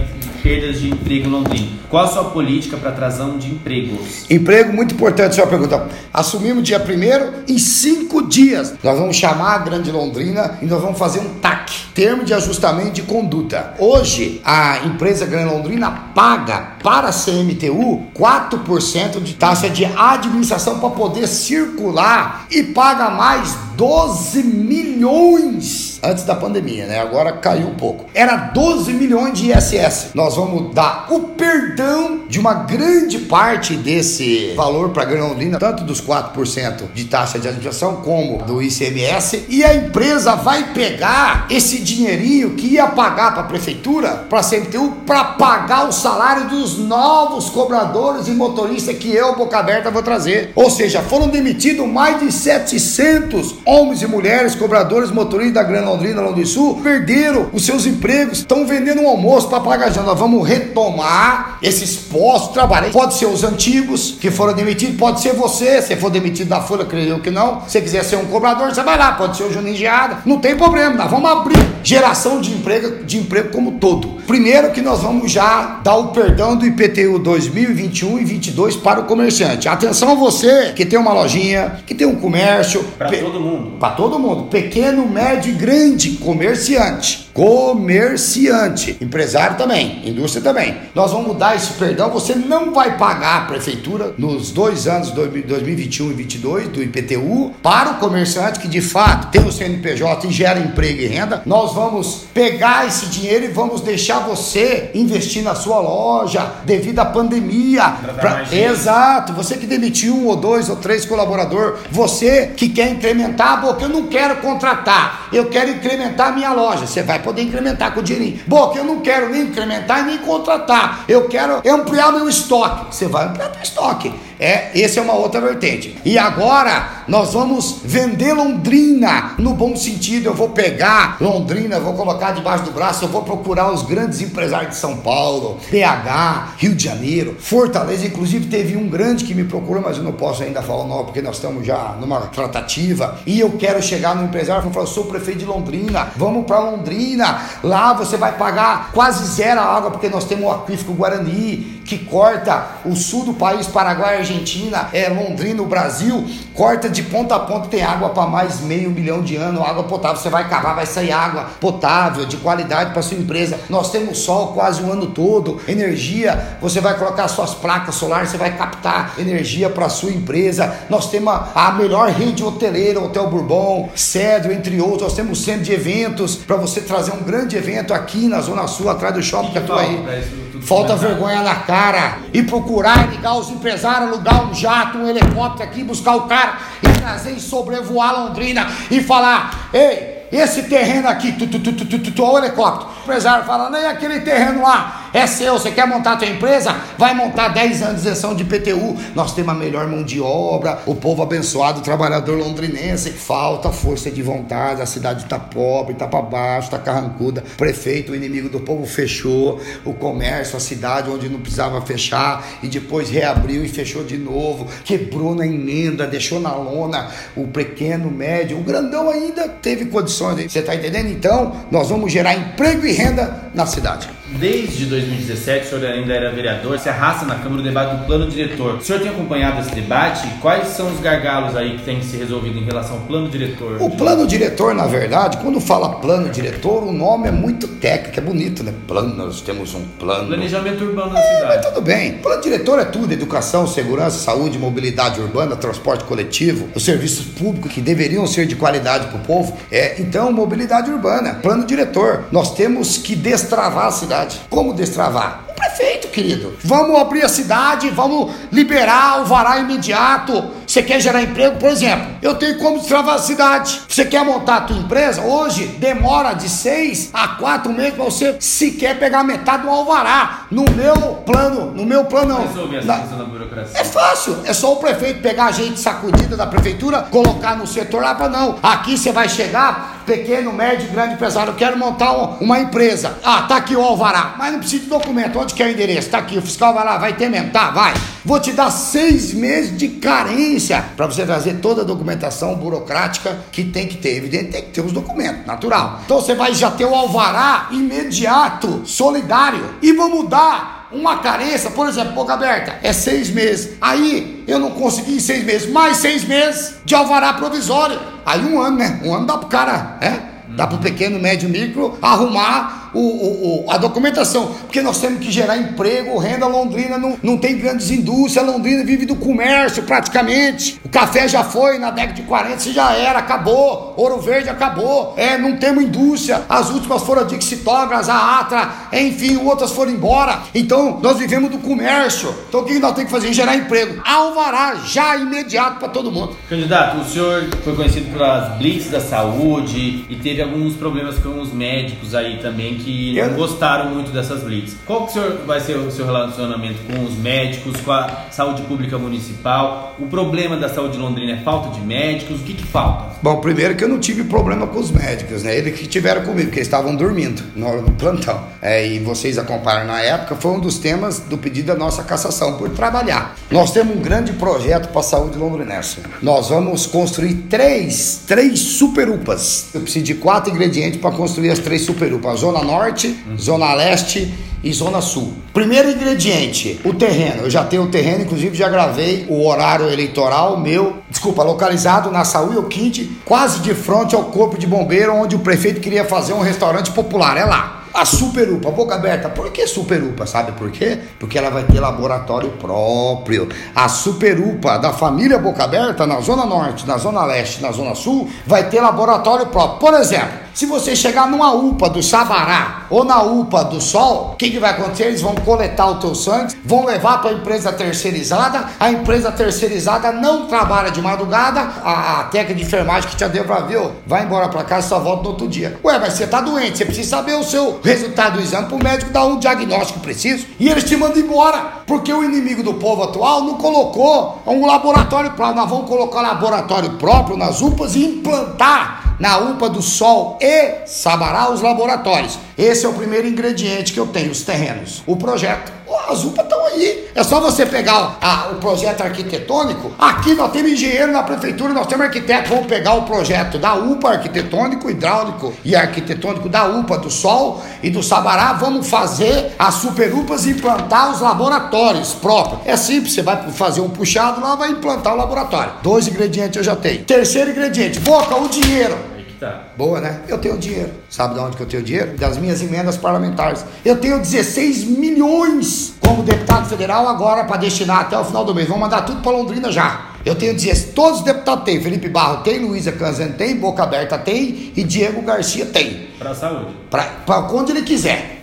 perdas 0.47 0.81
de 0.81 0.91
emprego 0.91 1.26
em 1.26 1.31
Londrina. 1.31 1.67
Qual 1.91 2.05
a 2.05 2.07
sua 2.07 2.25
política 2.26 2.76
para 2.76 2.91
atração 2.91 3.37
de 3.37 3.49
empregos? 3.49 4.31
Emprego, 4.31 4.73
muito 4.73 4.95
importante 4.95 5.35
sua 5.35 5.47
pergunta. 5.47 5.88
Assumimos 6.12 6.62
dia 6.62 6.79
primeiro, 6.79 7.33
em 7.49 7.59
cinco 7.59 8.29
dias 8.29 8.75
nós 8.81 8.97
vamos 8.97 9.17
chamar 9.17 9.57
a 9.57 9.59
Grande 9.59 9.91
Londrina 9.91 10.57
e 10.62 10.67
nós 10.67 10.81
vamos 10.81 10.99
fazer 10.99 11.19
um 11.19 11.35
TAC, 11.41 11.73
Termo 11.97 12.25
de 12.25 12.35
Ajustamento 12.35 12.91
de 12.91 13.03
Conduta. 13.05 13.73
Hoje, 13.79 14.43
a 14.45 14.85
empresa 14.85 15.25
Grande 15.25 15.55
Londrina 15.55 15.91
paga 16.15 16.75
para 16.83 17.09
a 17.09 17.11
CMTU 17.11 18.09
4% 18.15 19.23
de 19.23 19.33
taxa 19.33 19.71
de 19.71 19.87
administração 19.87 20.79
para 20.79 20.91
poder 20.91 21.26
circular 21.26 22.47
e 22.50 22.65
paga 22.65 23.09
mais 23.09 23.57
12 23.76 24.43
milhões 24.43 25.99
antes 26.03 26.25
da 26.25 26.35
pandemia, 26.35 26.87
né? 26.87 27.00
Agora 27.00 27.33
caiu 27.33 27.69
um 27.69 27.75
pouco. 27.75 28.07
Era 28.15 28.37
12 28.37 28.93
milhões 28.93 29.38
de 29.38 29.50
ISS. 29.50 30.11
Nós 30.15 30.37
vamos 30.37 30.75
dar 30.75 31.07
o 31.11 31.21
perdão 31.21 32.21
de 32.29 32.38
uma 32.38 32.55
grande 32.55 33.21
parte 33.21 33.75
desse 33.75 34.53
valor 34.55 34.91
para 34.91 35.05
Grandolina, 35.05 35.59
tanto 35.59 35.85
dos 35.85 36.00
4% 36.00 36.93
de 36.95 37.05
taxa 37.05 37.38
de 37.38 37.49
administração 37.49 37.97
como 37.97 38.43
do 38.45 38.62
ICMS, 38.62 39.45
e 39.49 39.65
a 39.65 39.75
empresa 39.75 40.35
vai 40.37 40.73
pegar 40.73 41.47
esse 41.50 41.86
dinheirinho 41.95 42.50
que 42.50 42.66
ia 42.66 42.87
pagar 42.87 43.33
para 43.33 43.43
a 43.43 43.47
prefeitura, 43.47 44.26
para 44.28 44.40
a 44.40 44.45
CMTU, 44.45 44.93
para 45.07 45.25
pagar 45.25 45.88
o 45.88 45.93
salário 45.93 46.49
dos 46.49 46.78
novos 46.78 47.49
cobradores 47.49 48.28
e 48.28 48.33
motoristas 48.33 48.97
que 48.97 49.14
eu, 49.14 49.37
Boca 49.37 49.59
Aberta, 49.59 49.90
vou 49.90 50.02
trazer. 50.02 50.52
Ou 50.55 50.71
seja, 50.71 51.00
foram 51.02 51.28
demitidos 51.28 51.87
mais 51.87 52.21
de 52.21 52.33
700 52.33 53.57
homens 53.64 54.02
e 54.02 54.07
mulheres 54.07 54.55
cobradores 54.55 55.11
motoristas 55.11 55.55
da 55.55 55.62
Grande 55.62 55.87
Londrina, 55.87 56.21
Londrina 56.21 56.45
do 56.45 56.47
Sul, 56.47 56.81
perderam 56.83 57.50
os 57.52 57.64
seus 57.64 57.87
empregos, 57.87 58.38
estão 58.38 58.66
vendendo 58.66 59.00
um 59.02 59.09
almoço 59.09 59.49
para 59.49 59.61
pagar 59.61 59.90
janta. 59.90 60.07
Nós 60.07 60.19
vamos 60.19 60.47
retomar 60.47 61.59
esses 61.62 61.97
postos 61.97 62.49
de 62.49 62.55
trabalho. 62.55 62.90
Pode 62.93 63.14
ser 63.14 63.26
os 63.26 63.45
antigos 63.45 64.16
que 64.21 64.31
foram 64.31 64.52
demitidos, 64.52 64.97
pode 64.97 65.21
ser 65.21 65.35
você, 65.35 65.81
se 65.83 65.97
for 65.97 66.11
demitido 66.11 66.49
da 66.49 66.61
Folha, 66.61 66.85
creio 66.85 67.21
que 67.21 67.31
não. 67.31 67.62
Se 67.66 67.81
quiser 67.81 68.05
ser 68.05 68.16
um 68.16 68.26
cobrador, 68.26 68.75
você 68.75 68.83
vai 68.83 68.99
lá, 68.99 69.12
pode 69.12 69.37
ser 69.37 69.45
o 69.45 69.52
Juninho 69.52 69.76
Geada. 69.76 70.19
Não 70.25 70.38
tem 70.38 70.57
problema, 70.57 70.95
nós 70.95 71.11
vamos 71.11 71.31
abrir 71.31 71.75
geração 71.87 72.40
de 72.40 72.50
emprego, 72.50 73.05
de 73.05 73.16
emprego 73.16 73.50
como 73.50 73.78
todo. 73.78 74.09
Primeiro 74.26 74.73
que 74.73 74.83
nós 74.83 75.02
vamos 75.02 75.31
já 75.31 75.81
dar 75.85 75.95
o 75.95 76.09
perdão 76.09 76.57
do 76.57 76.66
IPTU 76.66 77.21
2021 77.21 78.19
e 78.19 78.25
22 78.25 78.75
para 78.75 79.00
o 79.00 79.05
comerciante. 79.05 79.69
Atenção 79.69 80.16
você 80.16 80.73
que 80.75 80.85
tem 80.85 80.99
uma 80.99 81.12
lojinha, 81.12 81.81
que 81.87 81.95
tem 81.95 82.05
um 82.05 82.16
comércio. 82.16 82.83
Para 82.99 83.09
todo 83.09 83.38
mundo. 83.38 83.78
Para 83.78 83.90
todo 83.90 84.19
mundo. 84.19 84.43
Pequeno, 84.50 85.07
médio 85.07 85.52
e 85.52 85.55
grande 85.55 86.11
comerciante. 86.16 87.25
Comerciante. 87.37 88.97
Empresário 88.99 89.59
também. 89.59 90.00
Indústria 90.09 90.43
também. 90.43 90.75
Nós 90.95 91.12
vamos 91.12 91.37
dar 91.37 91.55
esse 91.55 91.75
perdão. 91.75 92.09
Você 92.09 92.35
não 92.35 92.73
vai 92.73 92.97
pagar 92.97 93.43
a 93.43 93.45
prefeitura 93.45 94.14
nos 94.16 94.50
dois 94.50 94.87
anos 94.88 95.11
2021 95.11 96.12
e 96.12 96.14
2022 96.14 96.69
do 96.69 96.83
IPTU 96.83 97.52
para 97.62 97.90
o 97.90 97.95
comerciante 97.97 98.59
que 98.59 98.66
de 98.66 98.81
fato 98.81 99.31
tem 99.31 99.45
o 99.45 99.52
CNPJ 99.52 100.26
e 100.26 100.33
gera 100.33 100.59
emprego 100.59 101.02
e 101.02 101.07
renda. 101.07 101.43
Nós 101.45 101.75
vamos 101.75 102.25
pegar 102.33 102.87
esse 102.87 103.05
dinheiro 103.05 103.45
e 103.45 103.49
vamos 103.49 103.83
deixar 103.83 104.21
você 104.21 104.90
investir 104.95 105.43
na 105.43 105.55
sua 105.55 105.78
loja 105.78 106.55
devido 106.64 107.00
à 107.00 107.05
pandemia. 107.05 107.97
Pra... 108.19 108.45
Exato. 108.50 109.35
Você 109.35 109.59
que 109.59 109.66
demitiu 109.66 110.16
um 110.16 110.28
ou 110.28 110.37
dois 110.37 110.71
ou 110.71 110.76
três 110.76 111.05
colaboradores, 111.05 111.81
você 111.90 112.52
que 112.57 112.71
quer 112.71 112.88
incrementar, 112.88 113.61
porque 113.61 113.85
eu 113.85 113.90
não 113.90 114.07
quero 114.07 114.37
contratar, 114.37 115.28
eu 115.35 115.50
quero 115.50 115.73
incrementar 115.73 116.35
minha 116.35 116.55
loja. 116.55 116.87
Você 116.87 117.02
vai 117.02 117.25
poder 117.26 117.42
incrementar 117.42 117.92
com 117.92 118.00
o 118.00 118.02
dinheirinho. 118.02 118.40
Boca, 118.47 118.78
eu 118.78 118.85
não 118.85 119.00
quero 119.00 119.28
nem 119.28 119.42
incrementar 119.42 120.06
nem 120.06 120.18
contratar. 120.18 121.04
Eu 121.09 121.28
quero 121.28 121.61
ampliar 121.68 122.12
meu 122.12 122.28
estoque. 122.28 122.95
Você 122.95 123.06
vai 123.06 123.26
ampliar 123.26 123.50
meu 123.50 123.62
estoque. 123.62 124.14
É, 124.38 124.71
esse 124.78 124.99
é 124.99 125.02
uma 125.02 125.14
outra 125.14 125.40
vertente. 125.40 125.97
E 126.05 126.19
agora 126.19 127.05
nós 127.09 127.33
vamos 127.33 127.81
vender 127.85 128.33
Londrina 128.33 129.35
no 129.38 129.55
bom 129.55 129.76
sentido. 129.76 130.26
Eu 130.26 130.35
vou 130.35 130.50
pegar 130.50 131.16
Londrina, 131.21 131.81
vou 131.81 131.95
colocar 131.95 132.33
debaixo 132.33 132.64
do 132.64 132.71
braço, 132.71 133.05
eu 133.05 133.09
vou 133.09 133.23
procurar 133.23 133.73
os 133.73 133.83
grandes 133.83 134.21
empresários 134.21 134.71
de 134.71 134.76
São 134.76 134.97
Paulo, 134.97 135.59
PH, 135.71 136.55
Rio 136.59 136.75
de 136.75 136.85
Janeiro, 136.85 137.37
Fortaleza. 137.38 138.07
Inclusive 138.07 138.47
teve 138.47 138.76
um 138.76 138.88
grande 138.88 139.25
que 139.25 139.35
me 139.35 139.45
procurou, 139.45 139.83
mas 139.83 139.97
eu 139.97 140.02
não 140.02 140.12
posso 140.12 140.43
ainda 140.43 140.62
falar 140.62 140.85
o 140.85 140.88
nome 140.88 141.05
porque 141.05 141.23
nós 141.23 141.37
estamos 141.37 141.66
já 141.66 141.97
numa 142.00 142.21
tratativa. 142.23 143.19
E 143.26 143.40
eu 143.40 143.52
quero 143.52 143.83
chegar 143.83 144.14
no 144.14 144.25
empresário 144.25 144.69
e 144.69 144.73
falar: 144.73 144.85
eu 144.85 144.90
sou 144.90 145.05
prefeito 145.05 145.40
de 145.40 145.47
Londrina, 145.47 146.09
vamos 146.16 146.45
para 146.45 146.59
Londrina. 146.59 147.40
Lá 147.62 147.93
você 147.93 148.16
vai 148.16 148.37
pagar 148.37 148.90
quase 148.93 149.25
zero 149.26 149.61
a 149.61 149.64
água 149.64 149.90
porque 149.90 150.09
nós 150.09 150.25
temos 150.25 150.45
o 150.45 150.50
aquífico 150.50 150.93
Guarani 150.93 151.76
que 151.87 151.99
corta 151.99 152.66
o 152.85 152.95
sul 152.95 153.25
do 153.25 153.35
país, 153.35 153.66
Paraguai, 153.66 154.25
Argentina, 154.26 154.88
é 154.92 155.09
Londrina, 155.09 155.62
o 155.62 155.66
Brasil, 155.66 156.25
corta 156.52 156.88
de 156.88 157.02
ponta 157.02 157.37
a 157.37 157.38
ponta, 157.38 157.68
tem 157.68 157.83
água 157.83 158.11
para 158.11 158.26
mais 158.26 158.61
meio 158.61 158.90
milhão 158.90 159.23
de 159.23 159.37
anos, 159.37 159.62
água 159.62 159.85
potável. 159.85 160.16
Você 160.16 160.28
vai 160.28 160.49
cavar, 160.49 160.75
vai 160.75 160.87
sair 160.87 161.12
água 161.12 161.45
potável, 161.61 162.26
de 162.26 162.37
qualidade 162.38 162.92
para 162.92 163.02
sua 163.02 163.16
empresa. 163.16 163.59
Nós 163.71 163.90
temos 163.92 164.18
sol 164.18 164.49
quase 164.49 164.83
o 164.83 164.90
ano 164.90 165.06
todo, 165.06 165.61
energia, 165.68 166.59
você 166.61 166.80
vai 166.80 166.99
colocar 166.99 167.28
suas 167.28 167.54
placas 167.54 167.95
solares, 167.95 168.30
você 168.30 168.37
vai 168.37 168.56
captar 168.56 169.14
energia 169.18 169.71
para 169.71 169.88
sua 169.88 170.11
empresa. 170.11 170.75
Nós 170.90 171.09
temos 171.09 171.33
a, 171.33 171.68
a 171.68 171.73
melhor 171.73 172.09
rede 172.09 172.42
hoteleira, 172.42 173.00
Hotel 173.00 173.28
Bourbon, 173.28 173.90
Cedro, 173.95 174.52
entre 174.52 174.80
outros. 174.80 175.02
Nós 175.02 175.14
temos 175.14 175.42
centro 175.42 175.62
de 175.62 175.73
eventos 175.73 176.35
para 176.35 176.56
você 176.56 176.80
trazer 176.80 177.12
um 177.12 177.23
grande 177.23 177.56
evento 177.56 177.95
aqui 177.95 178.26
na 178.26 178.40
Zona 178.40 178.66
Sul, 178.66 178.90
atrás 178.90 179.14
do 179.14 179.23
shopping 179.23 179.52
que 179.52 179.59
atua 179.59 179.80
aí. 179.80 180.46
Falta 180.66 180.96
vergonha 180.96 181.42
na 181.42 181.54
cara 181.54 182.18
e 182.32 182.42
procurar 182.42 183.08
ligar 183.08 183.37
os 183.37 183.49
empresários, 183.50 184.11
alugar 184.11 184.50
um 184.50 184.52
jato, 184.52 184.99
um 184.99 185.06
helicóptero 185.06 185.62
aqui, 185.62 185.85
buscar 185.85 186.16
o 186.16 186.23
cara 186.23 186.58
e 186.82 187.00
trazer 187.00 187.30
e 187.30 187.40
sobrevoar 187.40 188.12
Londrina 188.12 188.66
e 188.90 189.00
falar: 189.00 189.68
ei, 189.73 190.26
esse 190.32 190.64
terreno 190.64 191.08
aqui, 191.08 191.30
tu, 191.30 191.46
tu, 191.46 191.61
tu, 191.61 191.73
tu, 191.73 191.87
tu, 191.87 192.11
tu, 192.11 192.25
o 192.25 192.38
helicóptero. 192.38 192.90
O 192.90 193.02
empresário 193.04 193.44
fala: 193.44 193.70
nem 193.70 193.87
aquele 193.87 194.18
terreno 194.23 194.62
lá 194.62 195.06
é 195.16 195.26
seu, 195.26 195.54
você 195.54 195.70
quer 195.70 195.87
montar 195.87 196.12
a 196.12 196.16
tua 196.16 196.28
empresa? 196.28 196.76
Vai 196.99 197.14
montar 197.14 197.49
10 197.49 197.82
anos 197.82 198.02
de 198.02 198.08
isenção 198.08 198.35
de 198.35 198.44
PTU. 198.44 198.96
Nós 199.14 199.35
temos 199.35 199.54
a 199.54 199.54
melhor 199.54 199.87
mão 199.87 200.02
de 200.02 200.20
obra, 200.20 200.80
o 200.85 200.94
povo 200.94 201.23
abençoado, 201.23 201.80
o 201.80 201.82
trabalhador 201.82 202.38
londrinense. 202.38 203.11
Falta 203.11 203.73
força 203.73 204.11
de 204.11 204.23
vontade, 204.23 204.82
a 204.82 204.87
cidade 204.87 205.25
está 205.25 205.38
pobre, 205.38 205.94
está 205.94 206.06
para 206.06 206.20
baixo, 206.20 206.66
está 206.66 206.78
carrancuda. 206.78 207.42
Prefeito, 207.56 208.12
o 208.12 208.14
inimigo 208.14 208.50
do 208.50 208.61
povo, 208.61 208.85
fechou 208.87 209.58
o 209.87 209.94
comércio, 209.94 210.56
a 210.56 210.61
cidade 210.61 211.08
onde 211.08 211.28
não 211.30 211.40
precisava 211.40 211.80
fechar 211.80 212.46
e 212.62 212.68
depois 212.68 213.08
reabriu 213.08 213.64
e 213.64 213.68
fechou 213.68 214.04
de 214.04 214.18
novo. 214.18 214.66
Quebrou 214.85 215.35
na 215.35 215.46
emenda, 215.46 216.06
deixou 216.06 216.38
na 216.38 216.54
lona 216.54 217.08
o 217.35 217.46
pequeno, 217.46 218.11
médio, 218.11 218.58
o 218.58 218.62
grandão 218.62 219.08
ainda 219.08 219.49
teve 219.49 219.87
condições. 219.87 220.52
Você 220.52 220.58
está 220.58 220.75
entendendo? 220.75 221.08
Então, 221.08 221.56
nós 221.70 221.88
vamos 221.88 222.12
gerar 222.12 222.35
emprego 222.35 222.87
e 222.87 222.92
renda 222.92 223.50
na 223.54 223.64
cidade. 223.64 224.08
Desde 224.38 224.85
2017, 224.87 225.66
o 225.66 225.69
senhor 225.69 225.85
ainda 225.87 226.12
era 226.12 226.31
vereador, 226.31 226.78
se 226.78 226.88
arrasta 226.88 227.25
na 227.25 227.37
Câmara 227.37 227.61
o 227.61 227.64
debate 227.64 227.97
do 227.97 228.05
plano 228.05 228.28
diretor. 228.28 228.75
O 228.75 228.81
senhor 228.83 229.00
tem 229.00 229.11
acompanhado 229.11 229.61
esse 229.61 229.75
debate? 229.75 230.28
Quais 230.40 230.69
são 230.69 230.93
os 230.93 231.00
gargalos 231.00 231.57
aí 231.57 231.78
que 231.78 231.85
tem 231.85 232.00
que 232.00 232.05
ser 232.05 232.19
resolvido 232.19 232.59
em 232.59 232.64
relação 232.64 232.97
ao 232.97 233.02
plano 233.02 233.28
diretor? 233.31 233.81
O 233.81 233.90
plano 233.90 234.26
diretor, 234.26 234.75
na 234.75 234.87
verdade, 234.87 235.38
quando 235.38 235.61
fala 235.61 235.88
plano 236.00 236.28
diretor, 236.28 236.85
o 236.85 236.93
nome 236.93 237.28
é 237.28 237.31
muito 237.31 237.66
técnico, 237.66 238.19
é 238.19 238.23
bonito, 238.23 238.62
né? 238.62 238.75
Plano, 238.87 239.14
nós 239.14 239.40
temos 239.40 239.75
um 239.75 239.83
plano. 239.99 240.28
Planejamento 240.28 240.85
urbano 240.85 241.14
da 241.14 241.23
cidade. 241.23 241.47
Mas 241.47 241.66
tudo 241.66 241.81
bem. 241.81 242.19
Plano 242.19 242.43
diretor 242.43 242.78
é 242.78 242.85
tudo: 242.85 243.12
educação, 243.12 243.66
segurança, 243.66 244.19
saúde, 244.19 244.59
mobilidade 244.59 245.21
urbana, 245.21 245.57
transporte 245.57 246.05
coletivo, 246.05 246.69
os 246.75 246.85
serviços 246.85 247.25
públicos 247.26 247.73
que 247.73 247.81
deveriam 247.81 248.26
ser 248.26 248.47
de 248.47 248.55
qualidade 248.55 249.07
para 249.07 249.16
o 249.16 249.21
povo. 249.21 249.57
É, 249.71 250.00
então, 250.00 250.31
mobilidade 250.31 250.90
urbana, 250.90 251.35
plano 251.35 251.64
diretor. 251.64 252.25
Nós 252.31 252.55
temos 252.55 252.99
que 252.99 253.16
destravar 253.16 253.87
a 253.87 253.90
cidade. 253.90 254.25
Como 254.49 254.73
destravar? 254.73 255.45
O 255.49 255.54
prefeito, 255.54 256.09
querido. 256.09 256.56
Vamos 256.62 256.99
abrir 256.99 257.25
a 257.25 257.28
cidade, 257.28 257.88
vamos 257.90 258.33
liberar 258.52 259.23
o 259.23 259.25
vará 259.26 259.59
imediato. 259.59 260.50
Você 260.66 260.83
quer 260.83 261.00
gerar 261.00 261.23
emprego? 261.23 261.56
Por 261.56 261.68
exemplo, 261.68 262.16
eu 262.21 262.35
tenho 262.35 262.59
como 262.59 262.78
destravar 262.78 263.14
a 263.14 263.18
cidade. 263.18 263.80
Você 263.88 264.04
quer 264.04 264.25
montar 264.25 264.56
a 264.56 264.61
tua 264.62 264.76
empresa? 264.76 265.23
Hoje 265.23 265.66
demora 265.78 266.33
de 266.35 266.49
seis 266.49 267.11
a 267.12 267.28
quatro 267.28 267.73
meses 267.73 267.95
para 267.95 268.04
você 268.04 268.37
sequer 268.40 268.99
pegar 268.99 269.23
metade 269.25 269.62
do 269.62 269.71
alvará. 269.71 270.47
No 270.50 270.64
meu 270.73 270.97
plano, 271.25 271.73
no 271.73 271.87
meu 271.87 272.04
plano 272.04 272.28
não. 272.28 272.47
Resolve 272.47 272.76
essa 272.76 272.95
questão 272.99 273.18
da 273.18 273.25
burocracia. 273.25 273.80
É 273.80 273.85
fácil, 273.85 274.38
é 274.45 274.52
só 274.52 274.73
o 274.73 274.76
prefeito 274.76 275.23
pegar 275.23 275.47
a 275.47 275.52
gente 275.52 275.78
sacudida 275.78 276.37
da 276.37 276.47
prefeitura, 276.47 277.02
colocar 277.02 277.56
no 277.56 277.66
setor 277.66 278.02
lá 278.02 278.14
para 278.14 278.28
não. 278.28 278.59
Aqui 278.62 278.99
você 278.99 279.12
vai 279.12 279.28
chegar, 279.28 279.96
pequeno, 280.07 280.53
médio, 280.53 280.89
grande 280.91 281.15
empresário, 281.15 281.51
eu 281.51 281.57
quero 281.57 281.77
montar 281.77 282.13
um- 282.13 282.37
uma 282.45 282.61
empresa. 282.61 283.19
Ah, 283.25 283.43
tá 283.43 283.57
aqui 283.57 283.75
o 283.75 283.83
alvará, 283.83 284.35
mas 284.39 284.53
não 284.53 284.61
precisa 284.61 284.85
de 284.85 284.89
documento. 284.89 285.39
Onde 285.39 285.53
que 285.53 285.63
é 285.63 285.67
o 285.67 285.71
endereço? 285.71 286.09
Tá 286.09 286.19
aqui, 286.19 286.39
o 286.39 286.43
fiscal 286.43 286.73
vai 286.73 286.85
lá, 286.85 286.97
vai 286.97 287.15
tementar, 287.15 287.75
vai. 287.75 287.93
Vou 288.25 288.41
te 288.41 288.53
dar 288.53 288.71
seis 288.71 289.35
meses 289.35 289.77
de 289.77 289.89
carência 289.89 290.85
para 290.97 291.07
você 291.07 291.25
trazer 291.27 291.55
toda 291.55 291.83
a 291.83 291.85
documentação 291.85 292.55
burocrática 292.55 293.39
que 293.53 293.65
tem 293.65 293.87
que 293.87 293.97
ter. 293.97 294.17
Evidente, 294.17 294.51
tem 294.53 294.63
que 294.63 294.71
ter 294.71 294.81
os 294.81 294.93
documentos, 294.93 295.47
natural. 295.47 296.01
Então 296.05 296.21
você 296.21 296.35
vai 296.35 296.55
já 296.55 296.71
ter 296.71 296.85
o 296.85 296.95
alvará 296.95 297.69
imediato, 297.71 298.83
solidário. 298.85 299.65
E 299.83 299.93
vamos 299.93 300.29
dar 300.29 300.75
uma 300.90 301.19
carência, 301.19 301.71
por 301.71 301.88
exemplo, 301.88 302.12
boca 302.12 302.35
aberta, 302.35 302.78
é 302.83 302.93
seis 302.93 303.31
meses. 303.31 303.76
Aí 303.81 304.45
eu 304.47 304.59
não 304.59 304.71
consegui 304.71 305.16
em 305.16 305.21
seis 305.21 305.45
meses, 305.45 305.71
mais 305.71 305.99
seis 305.99 306.25
meses 306.25 306.76
de 306.85 306.95
alvará 306.95 307.33
provisório. 307.33 307.99
Aí 308.25 308.40
um 308.45 308.61
ano, 308.61 308.78
né? 308.78 309.00
Um 309.05 309.14
ano 309.14 309.26
dá 309.26 309.37
pro 309.38 309.49
cara, 309.49 309.99
né? 310.00 310.23
Dá 310.49 310.66
pro 310.66 310.78
pequeno, 310.78 311.19
médio, 311.19 311.49
micro 311.49 311.99
arrumar 312.00 312.86
o, 312.95 313.64
o, 313.64 313.71
a 313.71 313.76
documentação, 313.76 314.47
porque 314.62 314.83
nós 314.83 315.00
temos 315.00 315.21
que 315.21 315.31
gerar 315.31 315.57
emprego, 315.57 316.16
renda. 316.19 316.47
Londrina 316.47 316.97
não, 316.99 317.16
não 317.23 317.37
tem 317.37 317.59
grandes 317.59 317.90
indústrias, 317.90 318.47
Londrina 318.47 318.85
vive 318.85 319.05
do 319.05 319.16
comércio 319.16 319.83
praticamente. 319.83 320.81
O 320.85 320.88
café 320.88 321.28
já 321.28 321.45
foi 321.45 321.78
na 321.78 321.90
década 321.90 322.14
de 322.14 322.23
40, 322.23 322.73
já 322.73 322.93
era, 322.95 323.19
acabou. 323.19 323.95
Ouro 323.97 324.21
Verde 324.21 324.49
acabou. 324.49 325.14
É, 325.16 325.37
não 325.37 325.57
temos 325.57 325.85
indústria. 325.85 326.43
As 326.49 326.71
últimas 326.71 327.02
foram 327.02 327.23
a 327.23 327.25
Dixitogras, 327.25 328.09
a 328.09 328.40
Atra, 328.40 328.71
enfim, 328.93 329.37
outras 329.37 329.73
foram 329.73 329.93
embora. 329.93 330.40
Então, 330.55 331.00
nós 331.02 331.19
vivemos 331.19 331.50
do 331.50 331.59
comércio. 331.59 332.35
Então, 332.49 332.61
o 332.61 332.64
que 332.64 332.78
nós 332.78 332.93
temos 332.95 333.11
que 333.11 333.16
fazer? 333.16 333.33
Gerar 333.33 333.57
emprego. 333.57 334.00
Alvará 334.05 334.76
já 334.85 335.16
imediato 335.16 335.78
para 335.78 335.88
todo 335.88 336.11
mundo. 336.12 336.37
Candidato, 336.49 336.99
o 336.99 337.05
senhor 337.05 337.45
foi 337.62 337.75
conhecido 337.75 338.11
pelas 338.12 338.57
blitz 338.59 338.90
da 338.90 339.00
saúde 339.00 340.05
e 340.09 340.16
teve 340.16 340.43
alguns 340.43 340.75
problemas 340.75 341.19
com 341.19 341.40
os 341.40 341.52
médicos 341.52 342.14
aí 342.14 342.38
também 342.38 342.75
que 342.76 343.14
não 343.14 343.25
Eu... 343.25 343.35
gostaram 343.35 343.90
muito 343.90 344.11
dessas 344.11 344.42
blitz. 344.42 344.76
Qual 344.87 345.04
que 345.04 345.11
o 345.11 345.12
senhor 345.12 345.38
vai 345.47 345.61
ser 345.61 345.76
o 345.76 345.90
seu 345.90 346.06
relacionamento 346.06 346.78
com 346.85 347.04
os 347.04 347.16
médicos, 347.16 347.80
com 347.80 347.92
a 347.92 348.26
saúde 348.30 348.62
pública 348.62 348.99
municipal? 348.99 349.95
O 349.99 350.06
problema 350.06 350.56
da 350.56 350.68
saúde 350.68 350.99
londrina 350.99 351.33
é 351.33 351.42
falta 351.42 351.71
de 351.71 351.80
médicos? 351.80 352.40
O 352.40 352.45
que, 352.45 352.54
que 352.54 352.66
falta? 352.66 353.16
Bom, 353.23 353.40
primeiro 353.40 353.75
que 353.75 353.85
eu 353.85 353.88
não 353.88 353.99
tive 353.99 354.25
problema 354.25 354.66
com 354.66 354.78
os 354.78 354.90
médicos, 354.90 355.42
né? 355.42 355.56
Eles 355.56 355.78
que 355.78 355.87
tiveram 355.87 356.23
comigo, 356.23 356.47
porque 356.47 356.59
eles 356.59 356.68
estavam 356.68 356.95
dormindo 356.95 357.42
no, 357.54 357.83
no 357.83 357.92
plantão. 357.92 358.40
É, 358.61 358.87
e 358.87 358.99
vocês 358.99 359.38
acompanharam 359.38 359.87
na 359.87 360.00
época, 360.00 360.37
foi 360.37 360.52
um 360.52 360.61
dos 360.61 360.78
temas 360.78 361.21
do 361.21 361.38
pedido 361.38 361.66
da 361.66 361.75
nossa 361.75 362.02
cassação, 362.02 362.56
por 362.56 362.71
trabalhar. 362.71 363.37
Nós 363.50 363.73
temos 363.73 363.97
um 363.97 364.00
grande 364.00 364.33
projeto 364.35 364.88
para 364.88 365.00
a 365.00 365.04
saúde 365.04 365.38
londrinense. 365.38 365.99
Nós 366.23 366.49
vamos 366.49 366.87
construir 366.87 367.35
três, 367.49 368.23
três 368.26 368.59
super 368.59 369.09
UPAs. 369.09 369.68
Eu 369.75 369.80
preciso 369.80 370.04
de 370.04 370.14
quatro 370.14 370.52
ingredientes 370.52 371.00
para 371.00 371.11
construir 371.11 371.50
as 371.50 371.59
três 371.59 371.83
super 371.83 372.12
UPAs: 372.12 372.40
Zona 372.40 372.61
Norte, 372.66 373.16
Zona 373.38 373.73
Leste 373.75 374.32
e 374.62 374.73
Zona 374.73 375.00
Sul. 375.00 375.32
Primeiro 375.54 375.90
ingrediente, 375.90 376.80
o 376.85 376.92
terreno. 376.92 377.42
Eu 377.42 377.50
já 377.50 377.64
tenho 377.64 377.85
o 377.85 377.88
terreno, 377.88 378.25
inclusive 378.25 378.56
já 378.56 378.68
gravei 378.68 379.25
o 379.28 379.46
horário 379.46 379.88
eleitoral 379.88 380.58
meu, 380.58 380.99
desculpa, 381.08 381.42
localizado 381.42 382.11
na 382.11 382.25
Saúl 382.25 382.64
Quinte, 382.64 383.11
quase 383.25 383.61
de 383.61 383.75
frente 383.75 384.14
ao 384.14 384.25
Corpo 384.25 384.58
de 384.58 384.66
Bombeiro, 384.66 385.14
onde 385.14 385.37
o 385.37 385.38
prefeito 385.38 385.80
queria 385.80 386.04
fazer 386.04 386.32
um 386.32 386.40
restaurante 386.40 386.90
popular. 386.90 387.37
É 387.37 387.44
lá. 387.44 387.85
A 387.94 388.04
Super 388.04 388.50
UPA, 388.50 388.70
boca 388.73 388.94
aberta. 388.94 389.30
Por 389.30 389.50
que 389.50 389.66
Super 389.66 390.02
UPA? 390.02 390.26
Sabe 390.26 390.52
por 390.52 390.70
quê? 390.70 390.99
Porque 391.18 391.38
ela 391.38 391.49
vai 391.49 391.64
ter 391.64 391.80
laboratório 391.80 392.50
próprio. 392.50 393.49
A 393.75 393.88
Super 393.88 394.38
UPA 394.38 394.76
da 394.76 394.92
família 394.92 395.38
Boca 395.38 395.64
Aberta, 395.64 396.06
na 396.06 396.20
Zona 396.20 396.44
Norte, 396.44 396.87
na 396.87 396.99
Zona 396.99 397.25
Leste, 397.25 397.62
na 397.62 397.73
Zona 397.73 397.94
Sul, 397.94 398.28
vai 398.46 398.68
ter 398.68 398.82
laboratório 398.82 399.46
próprio. 399.46 399.78
Por 399.78 399.94
exemplo, 399.94 400.46
se 400.57 400.65
você 400.65 400.97
chegar 400.97 401.31
numa 401.31 401.53
UPA 401.53 401.91
do 401.91 402.03
Sabará 402.03 402.87
ou 402.89 403.05
na 403.05 403.21
UPA 403.21 403.63
do 403.65 403.79
Sol, 403.79 404.31
o 404.33 404.37
que, 404.37 404.49
que 404.49 404.59
vai 404.59 404.71
acontecer? 404.71 405.05
Eles 405.05 405.21
vão 405.21 405.35
coletar 405.35 405.87
o 405.87 405.97
teu 405.97 406.15
sangue, 406.15 406.57
vão 406.65 406.87
levar 406.87 407.21
para 407.21 407.29
a 407.29 407.35
empresa 407.35 407.71
terceirizada. 407.75 408.65
A 408.81 408.91
empresa 408.91 409.31
terceirizada 409.31 410.13
não 410.13 410.47
trabalha 410.47 410.91
de 410.91 411.03
madrugada. 411.03 411.61
A, 411.61 412.21
a 412.21 412.25
técnica 412.25 412.55
de 412.55 412.63
enfermagem 412.63 413.11
que 413.11 413.17
te 413.17 413.29
deu 413.29 413.45
para 413.45 413.67
ver, 413.67 413.87
vai 414.07 414.25
embora 414.25 414.49
para 414.49 414.65
casa 414.65 414.87
e 414.87 414.89
só 414.89 414.99
volta 414.99 415.25
no 415.25 415.29
outro 415.29 415.47
dia. 415.47 415.79
Ué, 415.85 415.99
mas 415.99 416.15
você 416.15 416.27
tá 416.27 416.41
doente, 416.41 416.79
você 416.79 416.87
precisa 416.87 417.11
saber 417.11 417.35
o 417.35 417.45
seu 417.45 417.79
resultado 417.85 418.39
do 418.39 418.41
exame 418.41 418.67
para 418.67 418.77
o 418.77 418.83
médico 418.83 419.11
dar 419.11 419.27
um 419.27 419.39
diagnóstico 419.39 420.01
preciso. 420.01 420.47
E 420.59 420.71
eles 420.71 420.85
te 420.85 420.97
mandam 420.97 421.19
embora, 421.19 421.83
porque 421.87 422.11
o 422.11 422.25
inimigo 422.25 422.63
do 422.63 422.73
povo 422.73 423.03
atual 423.03 423.43
não 423.43 423.59
colocou 423.59 424.41
um 424.47 424.65
laboratório 424.65 425.33
próprio. 425.33 425.61
Nós 425.61 425.69
vamos 425.69 425.87
colocar 425.87 426.23
laboratório 426.23 426.93
próprio 426.93 427.37
nas 427.37 427.61
UPAs 427.61 427.95
e 427.95 428.07
implantar 428.07 429.06
na 429.18 429.38
UPA 429.38 429.68
do 429.68 429.82
Sol 429.82 430.38
e 430.40 430.87
Sabará 430.87 431.50
os 431.50 431.62
laboratórios. 431.62 432.38
Esse 432.56 432.87
é 432.87 432.88
o 432.88 432.94
primeiro 432.94 433.26
ingrediente 433.26 433.92
que 433.92 434.00
eu 434.00 434.06
tenho, 434.06 434.30
os 434.30 434.42
terrenos. 434.42 435.02
O 435.06 435.16
projeto. 435.16 435.73
As 436.09 436.25
UPA 436.25 436.43
estão 436.43 436.67
aí. 436.67 437.09
É 437.15 437.23
só 437.23 437.41
você 437.41 437.65
pegar 437.65 438.19
a, 438.21 438.49
o 438.53 438.57
projeto 438.57 439.03
arquitetônico. 439.03 439.93
Aqui 439.99 440.35
nós 440.35 440.53
temos 440.53 440.73
engenheiro 440.73 441.12
na 441.12 441.23
prefeitura, 441.23 441.73
nós 441.73 441.87
temos 441.87 442.07
arquiteto. 442.07 442.50
Vamos 442.50 442.67
pegar 442.67 442.95
o 442.95 443.03
projeto 443.03 443.59
da 443.59 443.75
UPA, 443.75 444.11
arquitetônico, 444.11 444.91
hidráulico 444.91 445.53
e 445.65 445.75
arquitetônico 445.75 446.49
da 446.49 446.67
UPA 446.67 446.99
do 446.99 447.11
Sol 447.11 447.62
e 447.83 447.91
do 447.91 448.03
Sabará. 448.03 448.53
Vamos 448.53 448.88
fazer 448.88 449.55
as 449.59 449.75
super 449.75 450.12
UPAs 450.15 450.47
e 450.47 450.50
implantar 450.50 451.12
os 451.12 451.21
laboratórios 451.21 452.12
próprios. 452.12 452.61
É 452.67 452.76
simples, 452.76 453.15
você 453.15 453.23
vai 453.23 453.50
fazer 453.50 453.81
um 453.81 453.88
puxado 453.88 454.41
lá, 454.41 454.55
vai 454.55 454.71
implantar 454.71 455.15
o 455.15 455.17
laboratório. 455.17 455.73
Dois 455.83 456.07
ingredientes 456.07 456.57
eu 456.57 456.65
já 456.65 456.76
tenho. 456.76 457.05
Terceiro 457.05 457.50
ingrediente, 457.50 457.99
boca, 458.00 458.37
o 458.37 458.49
dinheiro. 458.49 459.15
Tá. 459.38 459.64
Boa, 459.76 460.00
né? 460.00 460.23
Eu 460.28 460.38
tenho 460.38 460.57
dinheiro. 460.59 460.93
Sabe 461.11 461.35
de 461.35 461.40
onde 461.40 461.57
que 461.57 461.62
eu 461.62 461.66
tenho 461.66 461.83
dinheiro? 461.83 462.16
Das 462.16 462.38
minhas 462.38 462.62
emendas 462.62 462.97
parlamentares. 462.97 463.64
Eu 463.85 463.97
tenho 463.99 464.19
16 464.19 464.85
milhões 464.85 465.95
como 466.00 466.23
deputado 466.23 466.69
federal 466.69 467.09
agora 467.09 467.45
para 467.45 467.59
destinar 467.59 468.00
até 468.00 468.19
o 468.19 468.25
final 468.25 468.45
do 468.45 468.55
mês. 468.55 468.66
Vamos 468.66 468.83
mandar 468.83 469.02
tudo 469.02 469.21
para 469.21 469.33
Londrina 469.33 469.71
já. 469.71 470.12
Eu 470.25 470.35
tenho 470.35 470.55
16, 470.55 470.95
todos 470.95 471.21
os 471.21 471.25
deputados 471.25 471.64
têm. 471.64 471.81
Felipe 471.81 472.09
Barro 472.09 472.43
tem, 472.43 472.59
Luísa 472.59 472.93
Canzen 472.93 473.33
tem, 473.33 473.57
Boca 473.57 473.83
Aberta 473.83 474.19
tem 474.19 474.73
e 474.75 474.83
Diego 474.83 475.23
Garcia 475.23 475.66
tem. 475.66 476.09
Para 476.19 476.35
saúde. 476.35 476.75
Para 476.90 477.40
onde 477.52 477.73
ele 477.73 477.83
quiser. 477.83 478.36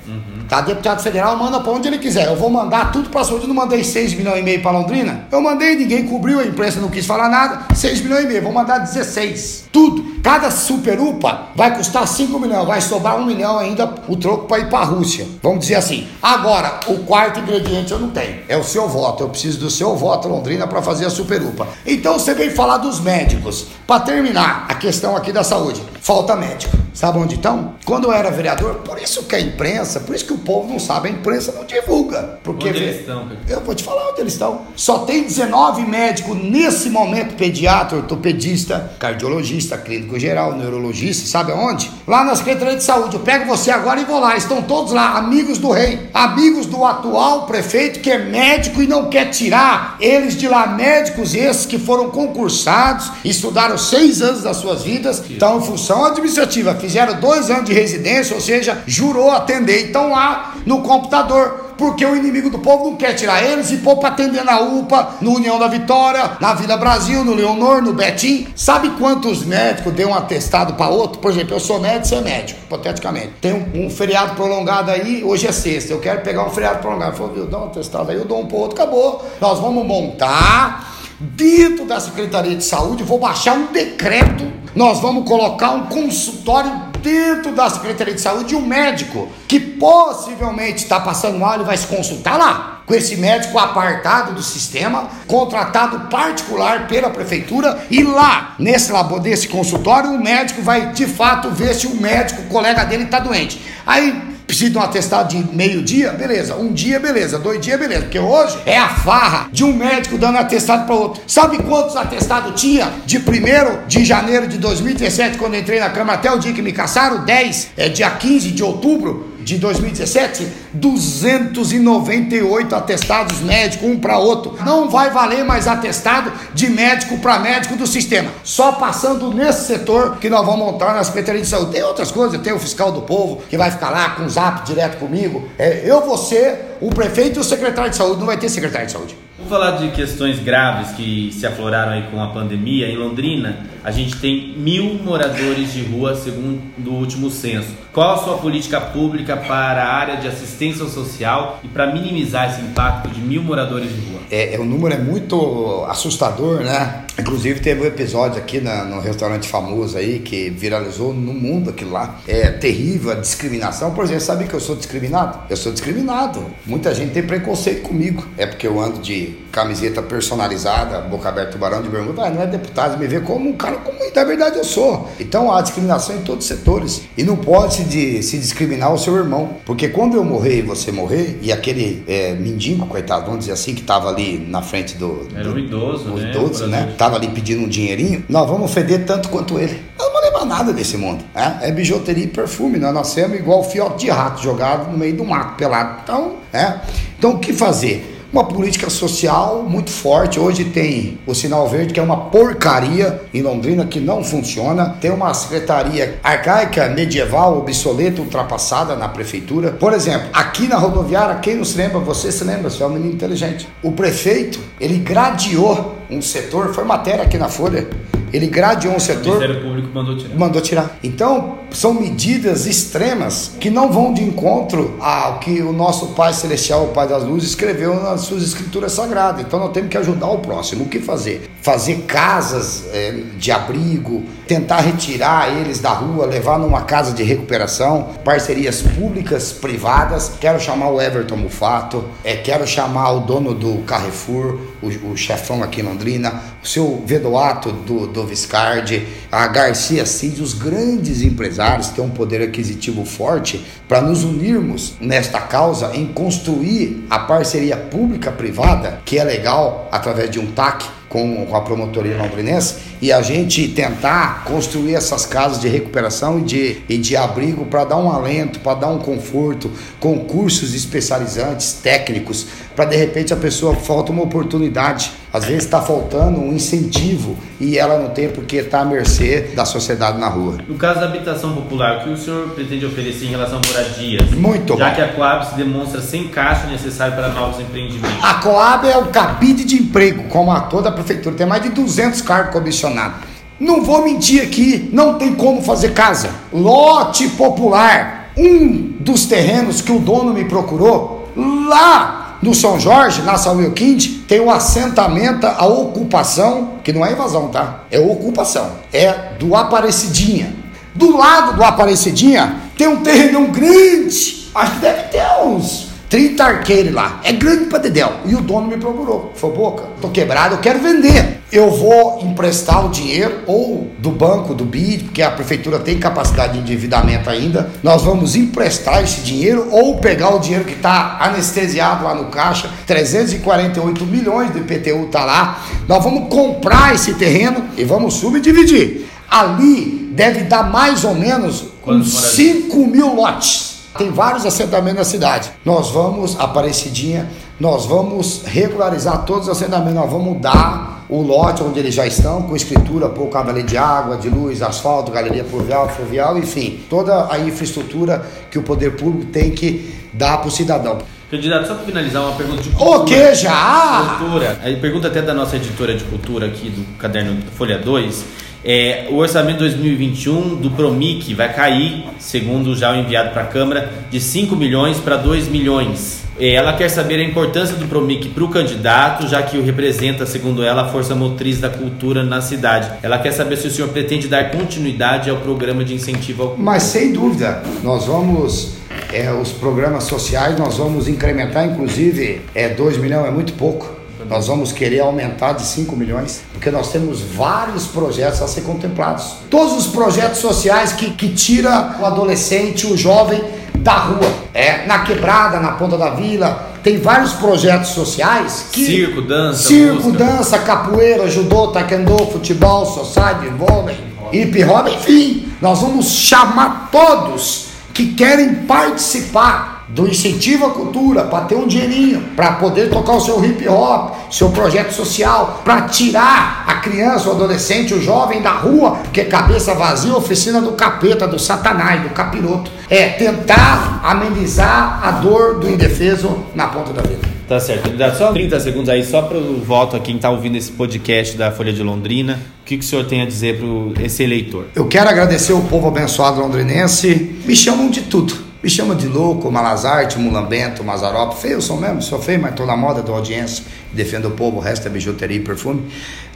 Tá? 0.53 0.61
Deputado 0.61 1.01
federal 1.01 1.35
manda 1.35 1.59
para 1.59 1.71
onde 1.71 1.87
ele 1.87 1.97
quiser. 1.97 2.27
Eu 2.27 2.35
vou 2.35 2.47
mandar 2.47 2.91
tudo 2.91 3.09
para 3.09 3.23
saúde. 3.23 3.45
Eu 3.45 3.47
não 3.47 3.55
mandei 3.55 3.83
6 3.83 4.13
milhões 4.13 4.37
e 4.37 4.43
meio 4.43 4.61
para 4.61 4.69
Londrina. 4.69 5.25
Eu 5.31 5.41
mandei, 5.41 5.75
ninguém 5.75 6.05
cobriu, 6.05 6.39
a 6.39 6.45
imprensa 6.45 6.79
não 6.79 6.89
quis 6.89 7.07
falar 7.07 7.27
nada. 7.27 7.73
6 7.73 8.01
milhões 8.01 8.25
e 8.25 8.27
meio, 8.27 8.43
vou 8.43 8.51
mandar 8.51 8.77
16. 8.77 9.65
Tudo. 9.71 10.21
Cada 10.21 10.51
super 10.51 10.99
UPA 10.99 11.47
vai 11.55 11.75
custar 11.75 12.07
5 12.07 12.39
milhões, 12.39 12.67
vai 12.67 12.81
sobrar 12.81 13.17
1 13.17 13.25
milhão 13.25 13.57
ainda 13.57 13.95
o 14.07 14.15
troco 14.15 14.45
para 14.45 14.59
ir 14.59 14.69
para 14.69 14.79
a 14.81 14.83
Rússia. 14.83 15.25
Vamos 15.41 15.61
dizer 15.61 15.73
assim. 15.73 16.07
Agora, 16.21 16.81
o 16.85 16.99
quarto 16.99 17.39
ingrediente 17.39 17.91
eu 17.91 17.97
não 17.97 18.11
tenho. 18.11 18.41
É 18.47 18.55
o 18.55 18.63
seu 18.63 18.87
voto. 18.87 19.23
Eu 19.23 19.29
preciso 19.29 19.59
do 19.59 19.71
seu 19.71 19.95
voto, 19.95 20.27
Londrina, 20.27 20.67
para 20.67 20.83
fazer 20.83 21.07
a 21.07 21.09
super 21.09 21.41
UPA. 21.41 21.67
Então 21.83 22.19
você 22.19 22.35
vem 22.35 22.51
falar 22.51 22.77
dos 22.77 22.99
médicos. 22.99 23.65
Para 23.87 24.01
terminar 24.01 24.67
a 24.69 24.75
questão 24.75 25.17
aqui 25.17 25.31
da 25.31 25.43
saúde, 25.43 25.81
falta 26.03 26.35
médico. 26.35 26.77
Sabe 26.93 27.17
onde 27.17 27.35
estão? 27.35 27.73
Quando 27.85 28.05
eu 28.05 28.11
era 28.11 28.29
vereador, 28.29 28.75
por 28.75 29.01
isso 29.01 29.23
que 29.23 29.35
a 29.35 29.39
imprensa, 29.39 30.01
por 30.01 30.13
isso 30.13 30.25
que 30.25 30.33
o 30.33 30.37
povo 30.37 30.71
não 30.71 30.79
sabe, 30.79 31.07
a 31.07 31.11
imprensa 31.11 31.51
não 31.51 31.65
divulga. 31.65 32.39
Porque 32.43 32.69
onde 32.69 32.83
eles 32.83 32.99
estão? 32.99 33.27
Eu 33.47 33.61
vou 33.61 33.73
te 33.73 33.83
falar 33.83 34.11
onde 34.11 34.21
eles 34.21 34.33
estão. 34.33 34.61
Só 34.75 34.99
tem 34.99 35.23
19 35.23 35.81
médicos 35.83 36.37
nesse 36.37 36.89
momento, 36.91 37.35
pediatra, 37.35 37.97
ortopedista, 37.97 38.91
cardiologista, 38.99 39.75
clínico 39.75 40.19
geral, 40.19 40.55
neurologista, 40.55 41.25
sabe 41.25 41.51
aonde? 41.51 41.89
Lá 42.05 42.23
na 42.23 42.35
Secretaria 42.35 42.75
de 42.75 42.83
Saúde. 42.83 43.15
Eu 43.15 43.21
pego 43.21 43.45
você 43.45 43.71
agora 43.71 43.99
e 43.99 44.05
vou 44.05 44.19
lá. 44.19 44.37
Estão 44.37 44.61
todos 44.61 44.91
lá, 44.93 45.17
amigos 45.17 45.57
do 45.57 45.71
rei, 45.71 46.09
amigos 46.13 46.67
do 46.67 46.85
atual 46.85 47.47
prefeito 47.47 48.01
que 48.01 48.11
é 48.11 48.19
médico 48.19 48.83
e 48.83 48.87
não 48.87 49.09
quer 49.09 49.29
tirar 49.31 49.97
eles 49.99 50.37
de 50.37 50.47
lá, 50.47 50.67
médicos 50.67 51.33
esses 51.33 51.65
que 51.65 51.79
foram 51.79 52.11
concursados, 52.11 53.11
estudaram 53.25 53.77
seis 53.77 54.21
anos 54.21 54.43
das 54.43 54.57
suas 54.57 54.83
vidas, 54.83 55.23
estão 55.27 55.57
em 55.57 55.61
função 55.61 55.92
administrativa 56.01 56.75
fizeram 56.75 57.19
dois 57.19 57.49
anos 57.49 57.65
de 57.65 57.73
residência, 57.73 58.35
ou 58.35 58.41
seja, 58.41 58.81
jurou 58.87 59.31
atender. 59.31 59.89
Então 59.89 60.09
lá 60.09 60.55
no 60.65 60.81
computador, 60.81 61.73
porque 61.77 62.05
o 62.05 62.15
inimigo 62.15 62.49
do 62.49 62.59
povo 62.59 62.91
não 62.91 62.95
quer 62.95 63.13
tirar 63.13 63.43
eles 63.43 63.71
e 63.71 63.77
pôr 63.77 63.97
para 63.97 64.09
atender 64.09 64.43
na 64.43 64.59
UPA, 64.59 65.15
no 65.21 65.35
União 65.35 65.59
da 65.59 65.67
Vitória, 65.67 66.37
na 66.39 66.53
Vila 66.53 66.77
Brasil, 66.77 67.23
no 67.23 67.33
Leonor, 67.33 67.81
no 67.81 67.93
Betim. 67.93 68.47
Sabe 68.55 68.89
quantos 68.91 69.43
médicos 69.43 69.93
deu 69.93 70.09
um 70.09 70.15
atestado 70.15 70.73
para 70.75 70.87
outro? 70.87 71.19
Por 71.19 71.31
exemplo, 71.31 71.55
eu 71.55 71.59
sou 71.59 71.79
médico, 71.79 72.07
você 72.07 72.15
é 72.15 72.21
médico, 72.21 72.59
hipoteticamente. 72.63 73.33
Tem 73.41 73.53
um, 73.53 73.85
um, 73.85 73.89
feriado 73.89 74.35
prolongado 74.35 74.91
aí, 74.91 75.23
hoje 75.23 75.47
é 75.47 75.51
sexta, 75.51 75.93
eu 75.93 75.99
quero 75.99 76.21
pegar 76.21 76.45
um 76.45 76.49
feriado 76.49 76.79
prolongado. 76.79 77.17
Falei, 77.17 77.33
viu, 77.33 77.45
dá 77.45 77.59
um 77.59 77.65
atestado 77.65 78.11
aí, 78.11 78.17
eu 78.17 78.25
dou 78.25 78.39
um 78.39 78.45
para 78.45 78.57
outro, 78.57 78.81
acabou. 78.81 79.25
Nós 79.41 79.59
vamos 79.59 79.85
montar 79.85 80.92
dentro 81.23 81.85
da 81.85 81.99
Secretaria 81.99 82.55
de 82.55 82.63
Saúde, 82.63 83.03
vou 83.03 83.19
baixar 83.19 83.53
um 83.53 83.71
decreto 83.71 84.63
nós 84.75 84.99
vamos 84.99 85.27
colocar 85.27 85.71
um 85.71 85.85
consultório 85.85 86.71
dentro 86.99 87.51
da 87.51 87.69
Secretaria 87.69 88.13
de 88.13 88.21
Saúde, 88.21 88.55
um 88.55 88.65
médico 88.65 89.29
que 89.47 89.59
possivelmente 89.59 90.83
está 90.83 90.99
passando 90.99 91.37
mal 91.37 91.61
e 91.61 91.63
vai 91.63 91.77
se 91.77 91.85
consultar 91.85 92.37
lá. 92.37 92.81
Com 92.85 92.93
esse 92.95 93.15
médico 93.15 93.57
apartado 93.57 94.33
do 94.33 94.41
sistema, 94.41 95.07
contratado 95.27 96.09
particular 96.09 96.87
pela 96.87 97.09
prefeitura, 97.09 97.85
e 97.89 98.03
lá, 98.03 98.55
nesse 98.59 98.91
labor 98.91 99.19
desse 99.19 99.47
consultório, 99.47 100.11
o 100.11 100.21
médico 100.21 100.61
vai 100.61 100.91
de 100.91 101.05
fato 101.05 101.49
ver 101.49 101.73
se 101.75 101.87
o 101.87 101.95
médico, 101.95 102.41
o 102.41 102.47
colega 102.47 102.83
dele, 102.83 103.03
está 103.03 103.19
doente. 103.19 103.61
Aí 103.85 104.32
Precisa 104.45 104.71
de 104.71 104.77
um 104.77 104.81
atestado 104.81 105.29
de 105.29 105.55
meio-dia? 105.55 106.11
Beleza. 106.11 106.55
Um 106.55 106.71
dia, 106.71 106.99
beleza. 106.99 107.39
Dois 107.39 107.59
dias, 107.59 107.79
beleza. 107.79 108.01
Porque 108.03 108.19
hoje 108.19 108.57
é 108.65 108.77
a 108.77 108.89
farra 108.89 109.49
de 109.51 109.63
um 109.63 109.73
médico 109.73 110.17
dando 110.17 110.37
atestado 110.37 110.85
para 110.85 110.95
outro. 110.95 111.21
Sabe 111.27 111.57
quantos 111.59 111.95
atestados 111.95 112.59
tinha 112.59 112.91
de 113.05 113.17
1 113.17 113.87
de 113.87 114.05
janeiro 114.05 114.47
de 114.47 114.57
2017, 114.57 115.37
quando 115.37 115.55
entrei 115.55 115.79
na 115.79 115.89
Câmara, 115.89 116.17
até 116.19 116.31
o 116.31 116.37
dia 116.37 116.53
que 116.53 116.61
me 116.61 116.71
caçaram? 116.71 117.25
10, 117.25 117.69
é 117.77 117.89
dia 117.89 118.09
15 118.09 118.51
de 118.51 118.63
outubro 118.63 119.32
de 119.43 119.57
2017, 119.57 120.47
298 120.73 122.75
atestados 122.75 123.41
médicos, 123.41 123.87
um 123.87 123.99
para 123.99 124.17
outro. 124.17 124.57
Não 124.65 124.89
vai 124.89 125.09
valer 125.09 125.43
mais 125.43 125.67
atestado 125.67 126.31
de 126.53 126.69
médico 126.69 127.17
para 127.19 127.39
médico 127.39 127.75
do 127.75 127.85
sistema. 127.85 128.31
Só 128.43 128.73
passando 128.73 129.33
nesse 129.33 129.67
setor 129.67 130.17
que 130.17 130.29
nós 130.29 130.45
vamos 130.45 130.65
montar 130.65 130.93
na 130.93 131.03
Secretaria 131.03 131.41
de 131.41 131.47
Saúde. 131.47 131.71
Tem 131.71 131.83
outras 131.83 132.11
coisas, 132.11 132.41
tem 132.41 132.53
o 132.53 132.59
fiscal 132.59 132.91
do 132.91 133.01
povo 133.01 133.41
que 133.49 133.57
vai 133.57 133.69
ficar 133.69 133.89
lá 133.89 134.11
com 134.11 134.23
o 134.23 134.29
zap 134.29 134.65
direto 134.65 134.97
comigo. 134.97 135.47
É, 135.57 135.83
eu 135.85 136.05
vou 136.05 136.17
ser 136.17 136.77
o 136.81 136.89
prefeito 136.89 137.39
e 137.39 137.41
o 137.41 137.43
secretário 137.43 137.91
de 137.91 137.97
saúde, 137.97 138.19
não 138.19 138.25
vai 138.25 138.37
ter 138.37 138.49
secretário 138.49 138.87
de 138.87 138.93
saúde. 138.93 139.23
Vamos 139.35 139.49
falar 139.49 139.71
de 139.77 139.91
questões 139.91 140.39
graves 140.39 140.91
que 140.91 141.31
se 141.33 141.45
afloraram 141.45 141.91
aí 141.91 142.03
com 142.03 142.21
a 142.21 142.27
pandemia. 142.27 142.87
Em 142.87 142.95
Londrina, 142.95 143.57
a 143.83 143.91
gente 143.91 144.15
tem 144.17 144.55
mil 144.57 144.93
moradores 145.03 145.73
de 145.73 145.81
rua, 145.81 146.15
segundo 146.15 146.61
o 146.85 146.93
último 146.93 147.29
censo. 147.29 147.69
Qual 147.93 148.15
a 148.15 148.17
sua 148.17 148.39
política 148.39 148.81
pública 148.81 149.37
para 149.37 149.83
a 149.83 149.93
área 149.93 150.17
de 150.17 150.27
assistência 150.27 150.83
social 150.87 151.59
e 151.63 151.67
para 151.67 151.93
minimizar 151.93 152.49
esse 152.49 152.59
impacto 152.59 153.07
de 153.09 153.21
mil 153.21 153.43
moradores 153.43 153.87
de 153.87 154.09
rua? 154.09 154.21
É, 154.31 154.55
é, 154.55 154.59
o 154.59 154.65
número 154.65 154.95
é 154.95 154.97
muito 154.97 155.85
assustador, 155.87 156.61
né? 156.61 157.03
Inclusive 157.19 157.59
teve 157.59 157.83
um 157.83 157.85
episódio 157.85 158.39
aqui 158.39 158.59
na, 158.59 158.83
no 158.83 158.99
restaurante 158.99 159.47
famoso 159.47 159.95
aí 159.95 160.17
que 160.17 160.49
viralizou 160.49 161.13
no 161.13 161.35
mundo 161.35 161.69
aquilo 161.69 161.91
lá. 161.91 162.15
É 162.27 162.49
terrível 162.49 163.11
a 163.11 163.15
discriminação. 163.15 163.91
Por 163.91 164.05
exemplo, 164.05 164.21
sabe 164.21 164.45
que 164.45 164.55
eu 164.55 164.59
sou 164.59 164.75
discriminado? 164.75 165.37
Eu 165.47 165.55
sou 165.55 165.71
discriminado. 165.71 166.43
Muita 166.65 166.95
gente 166.95 167.11
tem 167.11 167.21
preconceito 167.21 167.83
comigo. 167.83 168.27
É 168.39 168.47
porque 168.47 168.65
eu 168.65 168.81
ando 168.81 168.97
de 168.97 169.37
camiseta 169.51 170.01
personalizada, 170.01 170.99
boca 171.01 171.29
aberta, 171.29 171.51
tubarão 171.51 171.83
de 171.83 171.89
bermuda. 171.89 172.23
Ah, 172.23 172.29
não 172.31 172.41
é 172.41 172.47
deputado, 172.47 172.97
me 172.97 173.05
vê 173.05 173.19
como 173.19 173.47
um 173.47 173.53
cara 173.53 173.75
comum. 173.75 173.99
Na 174.15 174.23
verdade 174.23 174.57
eu 174.57 174.63
sou. 174.63 175.11
Então 175.19 175.53
há 175.53 175.61
discriminação 175.61 176.15
em 176.15 176.21
todos 176.21 176.45
os 176.45 176.47
setores. 176.47 177.03
E 177.15 177.21
não 177.21 177.35
pode 177.35 177.75
se, 177.75 177.82
de, 177.83 178.23
se 178.23 178.37
discriminar 178.37 178.93
o 178.93 178.97
seu 178.97 179.15
irmão. 179.15 179.57
Porque 179.65 179.89
quando 179.89 180.15
eu 180.15 180.23
morrer 180.23 180.59
e 180.59 180.61
você 180.61 180.91
morrer, 180.91 181.39
e 181.41 181.51
aquele 181.51 182.03
é, 182.07 182.33
mendigo, 182.33 182.85
coitado, 182.85 183.25
vamos 183.25 183.41
dizer 183.41 183.53
assim, 183.53 183.73
que 183.73 183.81
estava 183.81 184.09
ali 184.09 184.37
na 184.37 184.61
frente 184.61 184.95
do. 184.97 185.27
Era 185.35 185.49
um 185.49 185.57
idoso, 185.57 186.11
o 186.11 186.17
né? 186.17 186.29
idoso, 186.29 186.67
né? 186.67 186.93
Tava 186.97 187.15
ali 187.15 187.27
pedindo 187.29 187.63
um 187.63 187.67
dinheirinho. 187.67 188.23
Nós 188.29 188.47
vamos 188.47 188.73
feder 188.73 189.05
tanto 189.05 189.29
quanto 189.29 189.59
ele. 189.59 189.79
Nós 189.97 190.07
não 190.07 190.13
vamos 190.13 190.29
levar 190.31 190.45
nada 190.45 190.73
desse 190.73 190.97
mundo. 190.97 191.23
Né? 191.33 191.59
É 191.61 191.71
bijuteria 191.71 192.23
e 192.23 192.27
perfume. 192.27 192.77
Nós 192.77 192.93
nascemos 192.93 193.37
igual 193.37 193.63
fiote 193.63 194.05
de 194.05 194.11
rato 194.11 194.41
jogado 194.41 194.91
no 194.91 194.97
meio 194.97 195.15
do 195.15 195.25
mato, 195.25 195.55
pelado. 195.55 196.01
Então, 196.03 196.35
é. 196.51 196.79
Então 197.17 197.31
o 197.31 197.39
que 197.39 197.53
fazer? 197.53 198.12
Uma 198.33 198.43
política 198.43 198.89
social 198.89 199.61
muito 199.61 199.91
forte. 199.91 200.39
Hoje 200.39 200.65
tem 200.65 201.19
o 201.27 201.35
Sinal 201.35 201.69
Verde, 201.69 201.93
que 201.93 201.99
é 201.99 202.03
uma 202.03 202.17
porcaria 202.31 203.21
em 203.31 203.43
Londrina, 203.43 203.85
que 203.85 203.99
não 203.99 204.23
funciona. 204.23 204.97
Tem 204.99 205.11
uma 205.11 205.31
secretaria 205.35 206.19
arcaica, 206.23 206.89
medieval, 206.89 207.59
obsoleta, 207.59 208.19
ultrapassada 208.19 208.95
na 208.95 209.07
prefeitura. 209.07 209.71
Por 209.71 209.93
exemplo, 209.93 210.29
aqui 210.33 210.67
na 210.67 210.77
rodoviária, 210.77 211.35
quem 211.35 211.55
não 211.55 211.63
se 211.63 211.77
lembra, 211.77 211.99
você 211.99 212.31
se 212.31 212.43
lembra, 212.43 212.71
você 212.71 212.81
é 212.81 212.87
um 212.87 212.89
menino 212.89 213.13
inteligente. 213.13 213.67
O 213.83 213.91
prefeito, 213.91 214.59
ele 214.81 214.97
gradeou 214.97 215.95
um 216.09 216.19
setor, 216.19 216.73
foi 216.73 216.85
matéria 216.85 217.23
aqui 217.23 217.37
na 217.37 217.49
Folha, 217.49 217.87
ele 218.33 218.47
gradeou 218.47 218.95
um 218.95 218.99
setor. 218.99 219.35
O 219.35 219.39
Ministério 219.39 219.61
Público 219.61 219.89
mandou 219.93 220.17
tirar. 220.17 220.35
Mandou 220.35 220.61
tirar. 220.61 220.99
Então, 221.03 221.59
são 221.69 221.93
medidas 221.93 222.65
extremas 222.65 223.51
que 223.59 223.69
não 223.69 223.91
vão 223.91 224.11
de 224.11 224.23
encontro 224.23 224.95
ao 224.99 225.39
que 225.39 225.61
o 225.61 225.71
nosso 225.71 226.07
Pai 226.07 226.33
Celestial, 226.33 226.85
o 226.85 226.87
Pai 226.89 227.07
das 227.07 227.23
Luzes, 227.23 227.49
escreveu 227.49 227.95
nas 228.01 228.21
suas 228.21 228.41
escrituras 228.41 228.91
sagradas. 228.91 229.45
Então, 229.45 229.59
nós 229.59 229.71
temos 229.71 229.89
que 229.89 229.97
ajudar 229.97 230.27
o 230.27 230.39
próximo. 230.39 230.85
O 230.85 230.89
que 230.89 230.99
fazer? 230.99 231.47
Fazer 231.63 232.01
casas 232.01 232.83
é, 232.91 233.23
de 233.37 233.49
abrigo, 233.49 234.21
tentar 234.45 234.81
retirar 234.81 235.49
eles 235.49 235.79
da 235.79 235.91
rua, 235.91 236.25
levar 236.25 236.59
numa 236.59 236.81
casa 236.81 237.13
de 237.13 237.23
recuperação, 237.23 238.09
parcerias 238.21 238.81
públicas, 238.81 239.53
privadas. 239.53 240.33
Quero 240.41 240.59
chamar 240.59 240.89
o 240.89 241.01
Everton 241.01 241.37
Mufato, 241.37 242.03
é, 242.21 242.35
quero 242.35 242.67
chamar 242.67 243.11
o 243.11 243.21
dono 243.21 243.53
do 243.53 243.77
Carrefour, 243.83 244.59
o, 244.81 244.87
o 245.13 245.15
chefão 245.15 245.63
aqui 245.63 245.79
em 245.79 245.85
Londrina, 245.85 246.33
o 246.61 246.67
seu 246.67 247.01
Vedoato 247.05 247.71
do, 247.71 248.07
do 248.07 248.27
Viscardi, 248.27 249.07
a 249.31 249.47
Garcia 249.47 250.05
Cid, 250.05 250.41
os 250.41 250.53
grandes 250.53 251.21
empresários 251.21 251.87
que 251.87 251.95
têm 251.95 252.03
um 252.03 252.09
poder 252.09 252.41
aquisitivo 252.41 253.05
forte, 253.05 253.65
para 253.87 254.01
nos 254.01 254.25
unirmos 254.25 254.95
nesta 254.99 255.39
causa 255.39 255.95
em 255.95 256.07
construir 256.07 257.05
a 257.09 257.19
parceria 257.19 257.77
pública-privada, 257.77 258.99
que 259.05 259.17
é 259.17 259.23
legal 259.23 259.87
através 259.93 260.29
de 260.29 260.39
um 260.39 260.51
TAC 260.51 260.83
com, 261.13 261.55
a 261.55 261.61
promotoria 261.61 262.17
londrinense 262.17 262.77
e 262.99 263.11
a 263.11 263.21
gente 263.21 263.67
tentar 263.67 264.45
construir 264.45 264.95
essas 264.95 265.27
casas 265.27 265.61
de 265.61 265.67
recuperação 265.67 266.39
e 266.39 266.41
de, 266.41 266.81
e 266.89 266.97
de 266.97 267.15
abrigo 267.15 267.65
para 267.65 267.85
dar 267.85 267.97
um 267.97 268.11
alento, 268.11 268.59
para 268.59 268.79
dar 268.79 268.87
um 268.87 268.97
conforto, 268.97 269.69
com 269.99 270.17
cursos 270.21 270.73
especializantes, 270.73 271.73
técnicos, 271.73 272.47
para 272.75 272.85
de 272.85 272.95
repente 272.95 273.31
a 273.31 273.37
pessoa 273.37 273.75
falta 273.75 274.11
uma 274.11 274.23
oportunidade. 274.23 275.11
Às 275.33 275.45
vezes 275.45 275.63
está 275.63 275.81
faltando 275.81 276.39
um 276.39 276.53
incentivo 276.53 277.35
e 277.59 277.75
ela 277.75 277.97
não 277.97 278.11
tem 278.11 278.29
porque 278.29 278.57
está 278.57 278.81
à 278.81 278.85
mercê 278.85 279.51
da 279.55 279.65
sociedade 279.65 280.19
na 280.19 280.27
rua. 280.27 280.57
No 280.67 280.75
caso 280.75 280.99
da 280.99 281.07
habitação 281.07 281.55
popular, 281.55 281.97
o 281.97 282.03
que 282.03 282.09
o 282.11 282.17
senhor 282.17 282.49
pretende 282.49 282.85
oferecer 282.85 283.25
em 283.25 283.29
relação 283.29 283.57
a 283.57 283.67
moradias? 283.67 284.29
Muito 284.29 284.77
Já 284.77 284.89
bom. 284.89 284.95
que 284.95 285.01
a 285.01 285.07
Coab 285.07 285.47
se 285.47 285.55
demonstra 285.55 286.01
sem 286.01 286.27
caixa 286.27 286.67
necessário 286.67 287.15
para 287.15 287.29
novos 287.29 287.59
empreendimentos. 287.59 288.23
A 288.23 288.35
Coab 288.35 288.87
é 288.87 288.95
o 288.95 289.07
cabide 289.07 289.63
de 289.63 289.75
emprego, 289.81 290.25
como 290.29 290.51
a 290.51 290.59
toda 290.59 290.89
a 290.89 290.91
prefeitura, 290.91 291.35
tem 291.35 291.47
mais 291.47 291.63
de 291.63 291.69
200 291.69 292.21
cargos 292.21 292.53
comissionados. 292.53 293.17
Não 293.59 293.81
vou 293.83 294.03
mentir 294.03 294.43
aqui, 294.43 294.87
não 294.93 295.15
tem 295.17 295.33
como 295.33 295.63
fazer 295.63 295.93
casa. 295.93 296.29
Lote 296.53 297.27
popular, 297.29 298.31
um 298.37 298.93
dos 298.99 299.25
terrenos 299.25 299.81
que 299.81 299.91
o 299.91 299.97
dono 299.97 300.31
me 300.31 300.45
procurou, 300.45 301.31
lá 301.35 302.22
no 302.43 302.53
São 302.53 302.77
Jorge, 302.77 303.21
na 303.21 303.37
São 303.37 303.55
Wilkind, 303.57 304.25
tem 304.27 304.41
o 304.41 304.51
assentamento, 304.51 305.47
a 305.47 305.65
ocupação, 305.65 306.73
que 306.83 306.91
não 306.91 307.05
é 307.05 307.13
invasão, 307.13 307.47
tá? 307.47 307.85
É 307.89 307.97
ocupação. 307.99 308.69
É 308.91 309.33
do 309.39 309.55
Aparecidinha. 309.55 310.53
Do 310.93 311.15
lado 311.15 311.55
do 311.55 311.63
Aparecidinha 311.63 312.57
tem 312.77 312.87
um 312.87 313.01
terrenão 313.01 313.45
grande. 313.49 314.49
Acho 314.53 314.71
que 314.73 314.79
deve 314.79 315.03
ter 315.03 315.23
uns 315.43 315.92
30 316.13 316.43
arqueiros 316.43 316.93
lá. 316.93 317.19
É 317.23 317.31
grande 317.31 317.65
pra 317.65 317.79
Dedéu. 317.79 318.13
E 318.23 318.35
o 318.35 318.41
dono 318.41 318.67
me 318.67 318.77
procurou. 318.77 319.33
Falou, 319.33 319.55
Boca, 319.55 319.83
tô 319.99 320.09
quebrado, 320.09 320.53
eu 320.53 320.59
quero 320.59 320.77
vender. 320.77 321.41
Eu 321.51 321.71
vou 321.71 322.19
emprestar 322.21 322.85
o 322.85 322.89
dinheiro 322.89 323.39
ou 323.47 323.91
do 323.97 324.11
banco, 324.11 324.53
do 324.53 324.63
BID, 324.63 325.05
porque 325.05 325.23
a 325.23 325.31
prefeitura 325.31 325.79
tem 325.79 325.97
capacidade 325.97 326.53
de 326.53 326.59
endividamento 326.59 327.31
ainda. 327.31 327.71
Nós 327.81 328.03
vamos 328.03 328.35
emprestar 328.35 329.03
esse 329.03 329.21
dinheiro 329.21 329.67
ou 329.71 329.97
pegar 329.97 330.35
o 330.35 330.37
dinheiro 330.37 330.65
que 330.65 330.73
está 330.73 331.17
anestesiado 331.19 332.03
lá 332.03 332.13
no 332.13 332.25
caixa. 332.25 332.69
348 332.85 334.05
milhões 334.05 334.51
do 334.51 334.59
IPTU 334.59 335.07
tá 335.11 335.25
lá. 335.25 335.65
Nós 335.87 336.03
vamos 336.03 336.29
comprar 336.29 336.93
esse 336.93 337.15
terreno 337.15 337.65
e 337.75 337.83
vamos 337.83 338.13
subdividir. 338.13 339.07
Ali 339.27 340.11
deve 340.13 340.41
dar 340.41 340.69
mais 340.69 341.03
ou 341.03 341.15
menos 341.15 341.69
Quantos 341.81 342.13
uns 342.13 342.35
5 342.35 342.85
mil 342.85 343.15
lotes. 343.15 343.72
Tem 343.97 344.11
vários 344.11 344.45
assentamentos 344.45 344.97
na 344.99 345.03
cidade. 345.05 345.51
Nós 345.63 345.91
vamos, 345.91 346.39
Aparecidinha, 346.39 347.29
nós 347.59 347.85
vamos 347.85 348.41
regularizar 348.45 349.23
todos 349.23 349.47
os 349.47 349.49
assentamentos. 349.55 349.93
Nós 349.93 350.11
vamos 350.11 350.41
dar 350.41 351.05
o 351.07 351.21
lote 351.21 351.61
onde 351.61 351.79
eles 351.79 351.93
já 351.93 352.07
estão, 352.07 352.41
com 352.43 352.55
escritura, 352.55 353.07
pôr 353.09 353.27
cavalo 353.27 353.61
de 353.61 353.77
água, 353.77 354.17
de 354.17 354.29
luz, 354.29 354.61
asfalto, 354.63 355.11
galeria 355.11 355.43
pluvial, 355.43 355.87
fluvial, 355.89 356.37
enfim, 356.37 356.79
toda 356.89 357.31
a 357.31 357.37
infraestrutura 357.39 358.25
que 358.49 358.57
o 358.57 358.63
poder 358.63 358.95
público 358.95 359.31
tem 359.31 359.51
que 359.51 359.93
dar 360.13 360.37
para 360.39 360.47
o 360.47 360.51
cidadão. 360.51 360.97
Candidato, 361.29 361.67
só 361.67 361.75
para 361.75 361.85
finalizar, 361.85 362.23
uma 362.23 362.33
pergunta 362.33 362.61
de 362.61 362.69
O 362.69 362.73
cultura. 362.73 363.05
que 363.05 363.35
já? 363.35 364.15
Cultura. 364.19 364.59
Aí 364.63 364.75
pergunta 364.77 365.07
até 365.07 365.21
da 365.21 365.33
nossa 365.33 365.55
editora 365.55 365.95
de 365.95 366.03
cultura 366.03 366.47
aqui 366.47 366.69
do 366.69 366.97
caderno 366.97 367.41
Folha 367.57 367.77
2. 367.79 368.23
É, 368.65 369.07
o 369.09 369.15
orçamento 369.17 369.59
2021 369.59 370.55
do 370.55 370.71
Promic 370.71 371.33
vai 371.33 371.53
cair, 371.53 372.05
segundo 372.17 372.73
já 372.75 372.93
o 372.93 372.95
enviado 372.95 373.31
para 373.31 373.43
a 373.43 373.45
Câmara, 373.45 373.91
de 374.09 374.21
5 374.21 374.55
milhões 374.55 374.99
para 374.99 375.17
2 375.17 375.49
milhões. 375.49 376.23
É, 376.39 376.53
ela 376.53 376.73
quer 376.73 376.89
saber 376.89 377.19
a 377.19 377.23
importância 377.23 377.75
do 377.75 377.85
Promic 377.87 378.29
para 378.29 378.43
o 378.43 378.47
candidato, 378.47 379.27
já 379.27 379.43
que 379.43 379.57
o 379.57 379.63
representa, 379.63 380.25
segundo 380.25 380.63
ela, 380.63 380.83
a 380.83 380.87
força 380.87 381.13
motriz 381.13 381.59
da 381.59 381.69
cultura 381.69 382.23
na 382.23 382.41
cidade. 382.41 382.89
Ela 383.03 383.19
quer 383.19 383.31
saber 383.33 383.57
se 383.57 383.67
o 383.67 383.71
senhor 383.71 383.89
pretende 383.89 384.27
dar 384.27 384.49
continuidade 384.49 385.29
ao 385.29 385.37
programa 385.37 385.83
de 385.83 385.93
incentivo 385.93 386.43
ao 386.43 386.57
Mas 386.57 386.83
sem 386.83 387.11
dúvida, 387.11 387.61
nós 387.83 388.05
vamos, 388.05 388.75
é, 389.11 389.31
os 389.31 389.51
programas 389.51 390.05
sociais, 390.05 390.57
nós 390.57 390.77
vamos 390.77 391.07
incrementar, 391.07 391.65
inclusive, 391.65 392.41
é, 392.55 392.69
2 392.69 392.97
milhões 392.97 393.27
é 393.27 393.31
muito 393.31 393.53
pouco. 393.53 393.92
Nós 394.33 394.47
vamos 394.47 394.71
querer 394.71 395.01
aumentar 395.01 395.53
de 395.53 395.61
5 395.61 395.95
milhões, 395.95 396.41
porque 396.51 396.71
nós 396.71 396.91
temos 396.91 397.21
vários 397.21 397.85
projetos 397.85 398.41
a 398.41 398.47
ser 398.47 398.61
contemplados. 398.61 399.35
Todos 399.47 399.73
os 399.73 399.85
projetos 399.85 400.39
sociais 400.39 400.91
que, 400.91 401.11
que 401.11 401.29
tira 401.29 401.97
o 402.01 402.03
adolescente, 402.03 402.87
o 402.87 402.97
jovem 402.97 403.39
da 403.77 403.93
rua. 403.93 404.27
É, 404.51 404.87
na 404.87 405.03
quebrada, 405.03 405.59
na 405.59 405.73
ponta 405.73 405.99
da 405.99 406.09
vila, 406.09 406.71
tem 406.81 406.97
vários 406.99 407.33
projetos 407.33 407.89
sociais 407.89 408.69
que. 408.71 408.83
Circo, 408.83 409.21
dança, 409.21 409.67
Circo, 409.67 410.05
música. 410.05 410.25
dança, 410.25 410.57
capoeira, 410.57 411.29
judô, 411.29 411.67
taekwondo, 411.67 412.31
futebol, 412.31 412.87
society, 412.87 413.49
vôlei, 413.49 413.97
hip 414.31 414.63
hop, 414.63 414.87
enfim. 414.87 415.47
Nós 415.61 415.79
vamos 415.81 416.07
chamar 416.07 416.89
todos 416.91 417.67
que 417.93 418.15
querem 418.15 418.55
participar 418.65 419.82
do 419.93 420.07
incentivo 420.07 420.65
à 420.65 420.71
cultura, 420.71 421.23
para 421.23 421.45
ter 421.45 421.55
um 421.55 421.67
dinheirinho, 421.67 422.21
para 422.35 422.53
poder 422.53 422.89
tocar 422.89 423.13
o 423.13 423.19
seu 423.19 423.43
hip 423.45 423.67
hop, 423.67 424.15
seu 424.31 424.49
projeto 424.49 424.91
social, 424.91 425.61
para 425.63 425.83
tirar 425.83 426.65
a 426.67 426.75
criança, 426.75 427.29
o 427.29 427.33
adolescente, 427.33 427.93
o 427.93 428.01
jovem 428.01 428.41
da 428.41 428.51
rua, 428.51 428.97
que 429.13 429.21
é 429.21 429.25
cabeça 429.25 429.75
vazia, 429.75 430.15
oficina 430.15 430.59
do 430.59 430.71
capeta, 430.71 431.27
do 431.27 431.37
satanás, 431.37 432.01
do 432.01 432.09
capiroto. 432.09 432.71
É 432.89 433.09
tentar 433.09 434.01
amenizar 434.03 434.99
a 435.03 435.11
dor 435.11 435.59
do 435.59 435.69
indefeso 435.69 436.43
na 436.55 436.67
ponta 436.67 436.91
da 436.91 437.01
vida. 437.01 437.21
Tá 437.47 437.59
certo. 437.59 437.91
Dá 437.91 438.13
só 438.15 438.31
30 438.31 438.59
segundos 438.59 438.89
aí, 438.89 439.05
só 439.05 439.21
para 439.21 439.37
o 439.37 439.61
voto 439.61 439.95
a 439.95 439.99
quem 439.99 440.15
está 440.15 440.29
ouvindo 440.29 440.55
esse 440.55 440.71
podcast 440.71 441.37
da 441.37 441.51
Folha 441.51 441.71
de 441.71 441.83
Londrina. 441.83 442.39
O 442.61 442.65
que, 442.65 442.77
que 442.77 442.83
o 442.83 442.87
senhor 442.87 443.05
tem 443.05 443.21
a 443.21 443.25
dizer 443.25 443.59
para 443.93 444.03
esse 444.03 444.23
eleitor? 444.23 444.65
Eu 444.73 444.87
quero 444.87 445.09
agradecer 445.09 445.53
o 445.53 445.61
povo 445.61 445.87
abençoado 445.87 446.41
londrinense. 446.41 447.35
Me 447.45 447.55
chamam 447.55 447.89
de 447.89 448.01
tudo. 448.01 448.52
Me 448.63 448.69
chamam 448.69 448.95
de 448.95 449.09
louco, 449.09 449.51
malazarte, 449.51 450.17
mulambento, 450.17 450.85
mazarope. 450.85 451.35
Feio 451.41 451.55
eu 451.55 451.61
sou 451.61 451.75
mesmo, 451.75 452.01
sou 452.01 452.21
feio, 452.21 452.41
mas 452.41 452.51
estou 452.51 452.65
na 452.65 452.77
moda 452.77 453.01
da 453.01 453.11
audiência. 453.11 453.65
Defendo 453.91 454.29
o 454.29 454.31
povo, 454.31 454.57
o 454.57 454.59
resto 454.61 454.87
é 454.87 454.89
bijuteria 454.89 455.35
e 455.35 455.41
perfume. 455.41 455.85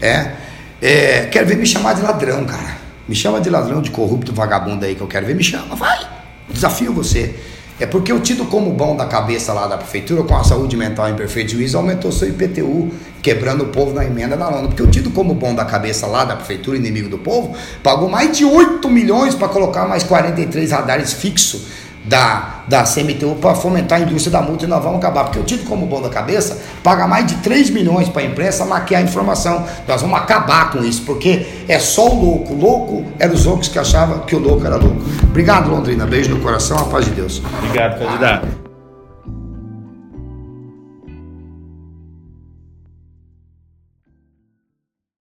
É, 0.02 0.34
é, 0.82 1.26
quero 1.32 1.48
ver 1.48 1.56
me 1.56 1.66
chamar 1.66 1.94
de 1.94 2.02
ladrão, 2.02 2.44
cara. 2.44 2.76
Me 3.08 3.16
chama 3.16 3.40
de 3.40 3.50
ladrão, 3.50 3.82
de 3.82 3.92
corrupto, 3.92 4.34
vagabundo 4.34 4.84
aí 4.84 4.94
que 4.94 5.00
eu 5.00 5.08
quero 5.08 5.26
ver. 5.26 5.36
Me 5.36 5.44
chama, 5.44 5.74
vai. 5.78 6.06
Desafio 6.50 6.92
você. 6.92 7.34
É 7.80 7.86
porque 7.86 8.12
o 8.12 8.20
tido 8.20 8.44
como 8.46 8.72
bom 8.72 8.98
da 8.98 9.06
cabeça 9.06 9.54
lá 9.54 9.66
da 9.66 9.78
prefeitura, 9.78 10.24
com 10.24 10.36
a 10.36 10.44
saúde 10.44 10.76
mental 10.76 11.08
em 11.08 11.16
perfeito 11.16 11.52
juízo, 11.52 11.78
aumentou 11.78 12.12
seu 12.12 12.28
IPTU, 12.28 12.92
quebrando 13.22 13.63
o 13.63 13.68
povo 13.68 13.94
na 13.94 14.04
emenda 14.04 14.36
da 14.36 14.50
lona. 14.50 14.68
Porque 14.68 14.84
o 14.84 14.88
tido 14.88 15.12
como 15.12 15.34
bom 15.34 15.56
da 15.56 15.63
cabeça 15.63 16.06
lá 16.06 16.26
da 16.26 16.36
prefeitura, 16.36 16.76
inimigo 16.76 17.08
do 17.08 17.20
povo, 17.20 17.56
pagou 17.82 18.10
mais 18.10 18.36
de 18.36 18.44
8 18.44 18.90
milhões 18.90 19.34
para 19.34 19.48
colocar 19.48 19.88
mais 19.88 20.04
43 20.04 20.72
radares 20.72 21.13
fixos 21.13 21.87
da, 22.08 22.63
da 22.67 22.84
CMTU 22.84 23.36
para 23.36 23.54
fomentar 23.54 24.00
a 24.00 24.02
indústria 24.02 24.32
da 24.32 24.41
multa 24.41 24.65
e 24.65 24.67
nós 24.67 24.84
vamos 24.84 24.98
acabar. 24.98 25.26
Porque 25.26 25.39
o 25.39 25.43
tido 25.43 25.67
como 25.67 25.86
bom 25.86 26.02
da 26.02 26.10
cabeça 26.10 26.60
paga 26.84 27.08
mais 27.08 27.28
de 27.28 27.36
3 27.36 27.70
milhões 27.70 28.10
para 28.10 28.22
a 28.22 28.26
imprensa 28.26 28.65
maquiar 28.65 29.02
a 29.02 29.04
informação. 29.04 29.65
Nós 29.88 30.02
vamos 30.02 30.17
acabar 30.17 30.72
com 30.72 30.84
isso, 30.84 31.04
porque 31.04 31.46
é 31.67 31.80
só 31.80 32.10
o 32.10 32.22
louco. 32.22 32.54
Louco 32.54 33.06
era 33.20 33.32
os 33.32 33.46
outros 33.46 33.70
que 33.70 33.78
achavam 33.78 34.20
que 34.20 34.36
o 34.36 34.39
louco 34.39 34.65
era 34.65 34.78
louco. 34.78 35.02
Obrigado, 35.24 35.70
Londrina. 35.70 36.06
Beijo 36.06 36.34
no 36.34 36.41
coração, 36.41 36.78
a 36.78 36.86
paz 36.86 37.06
de 37.06 37.12
Deus. 37.12 37.41
Obrigado, 37.62 38.00
candidato. 38.00 38.66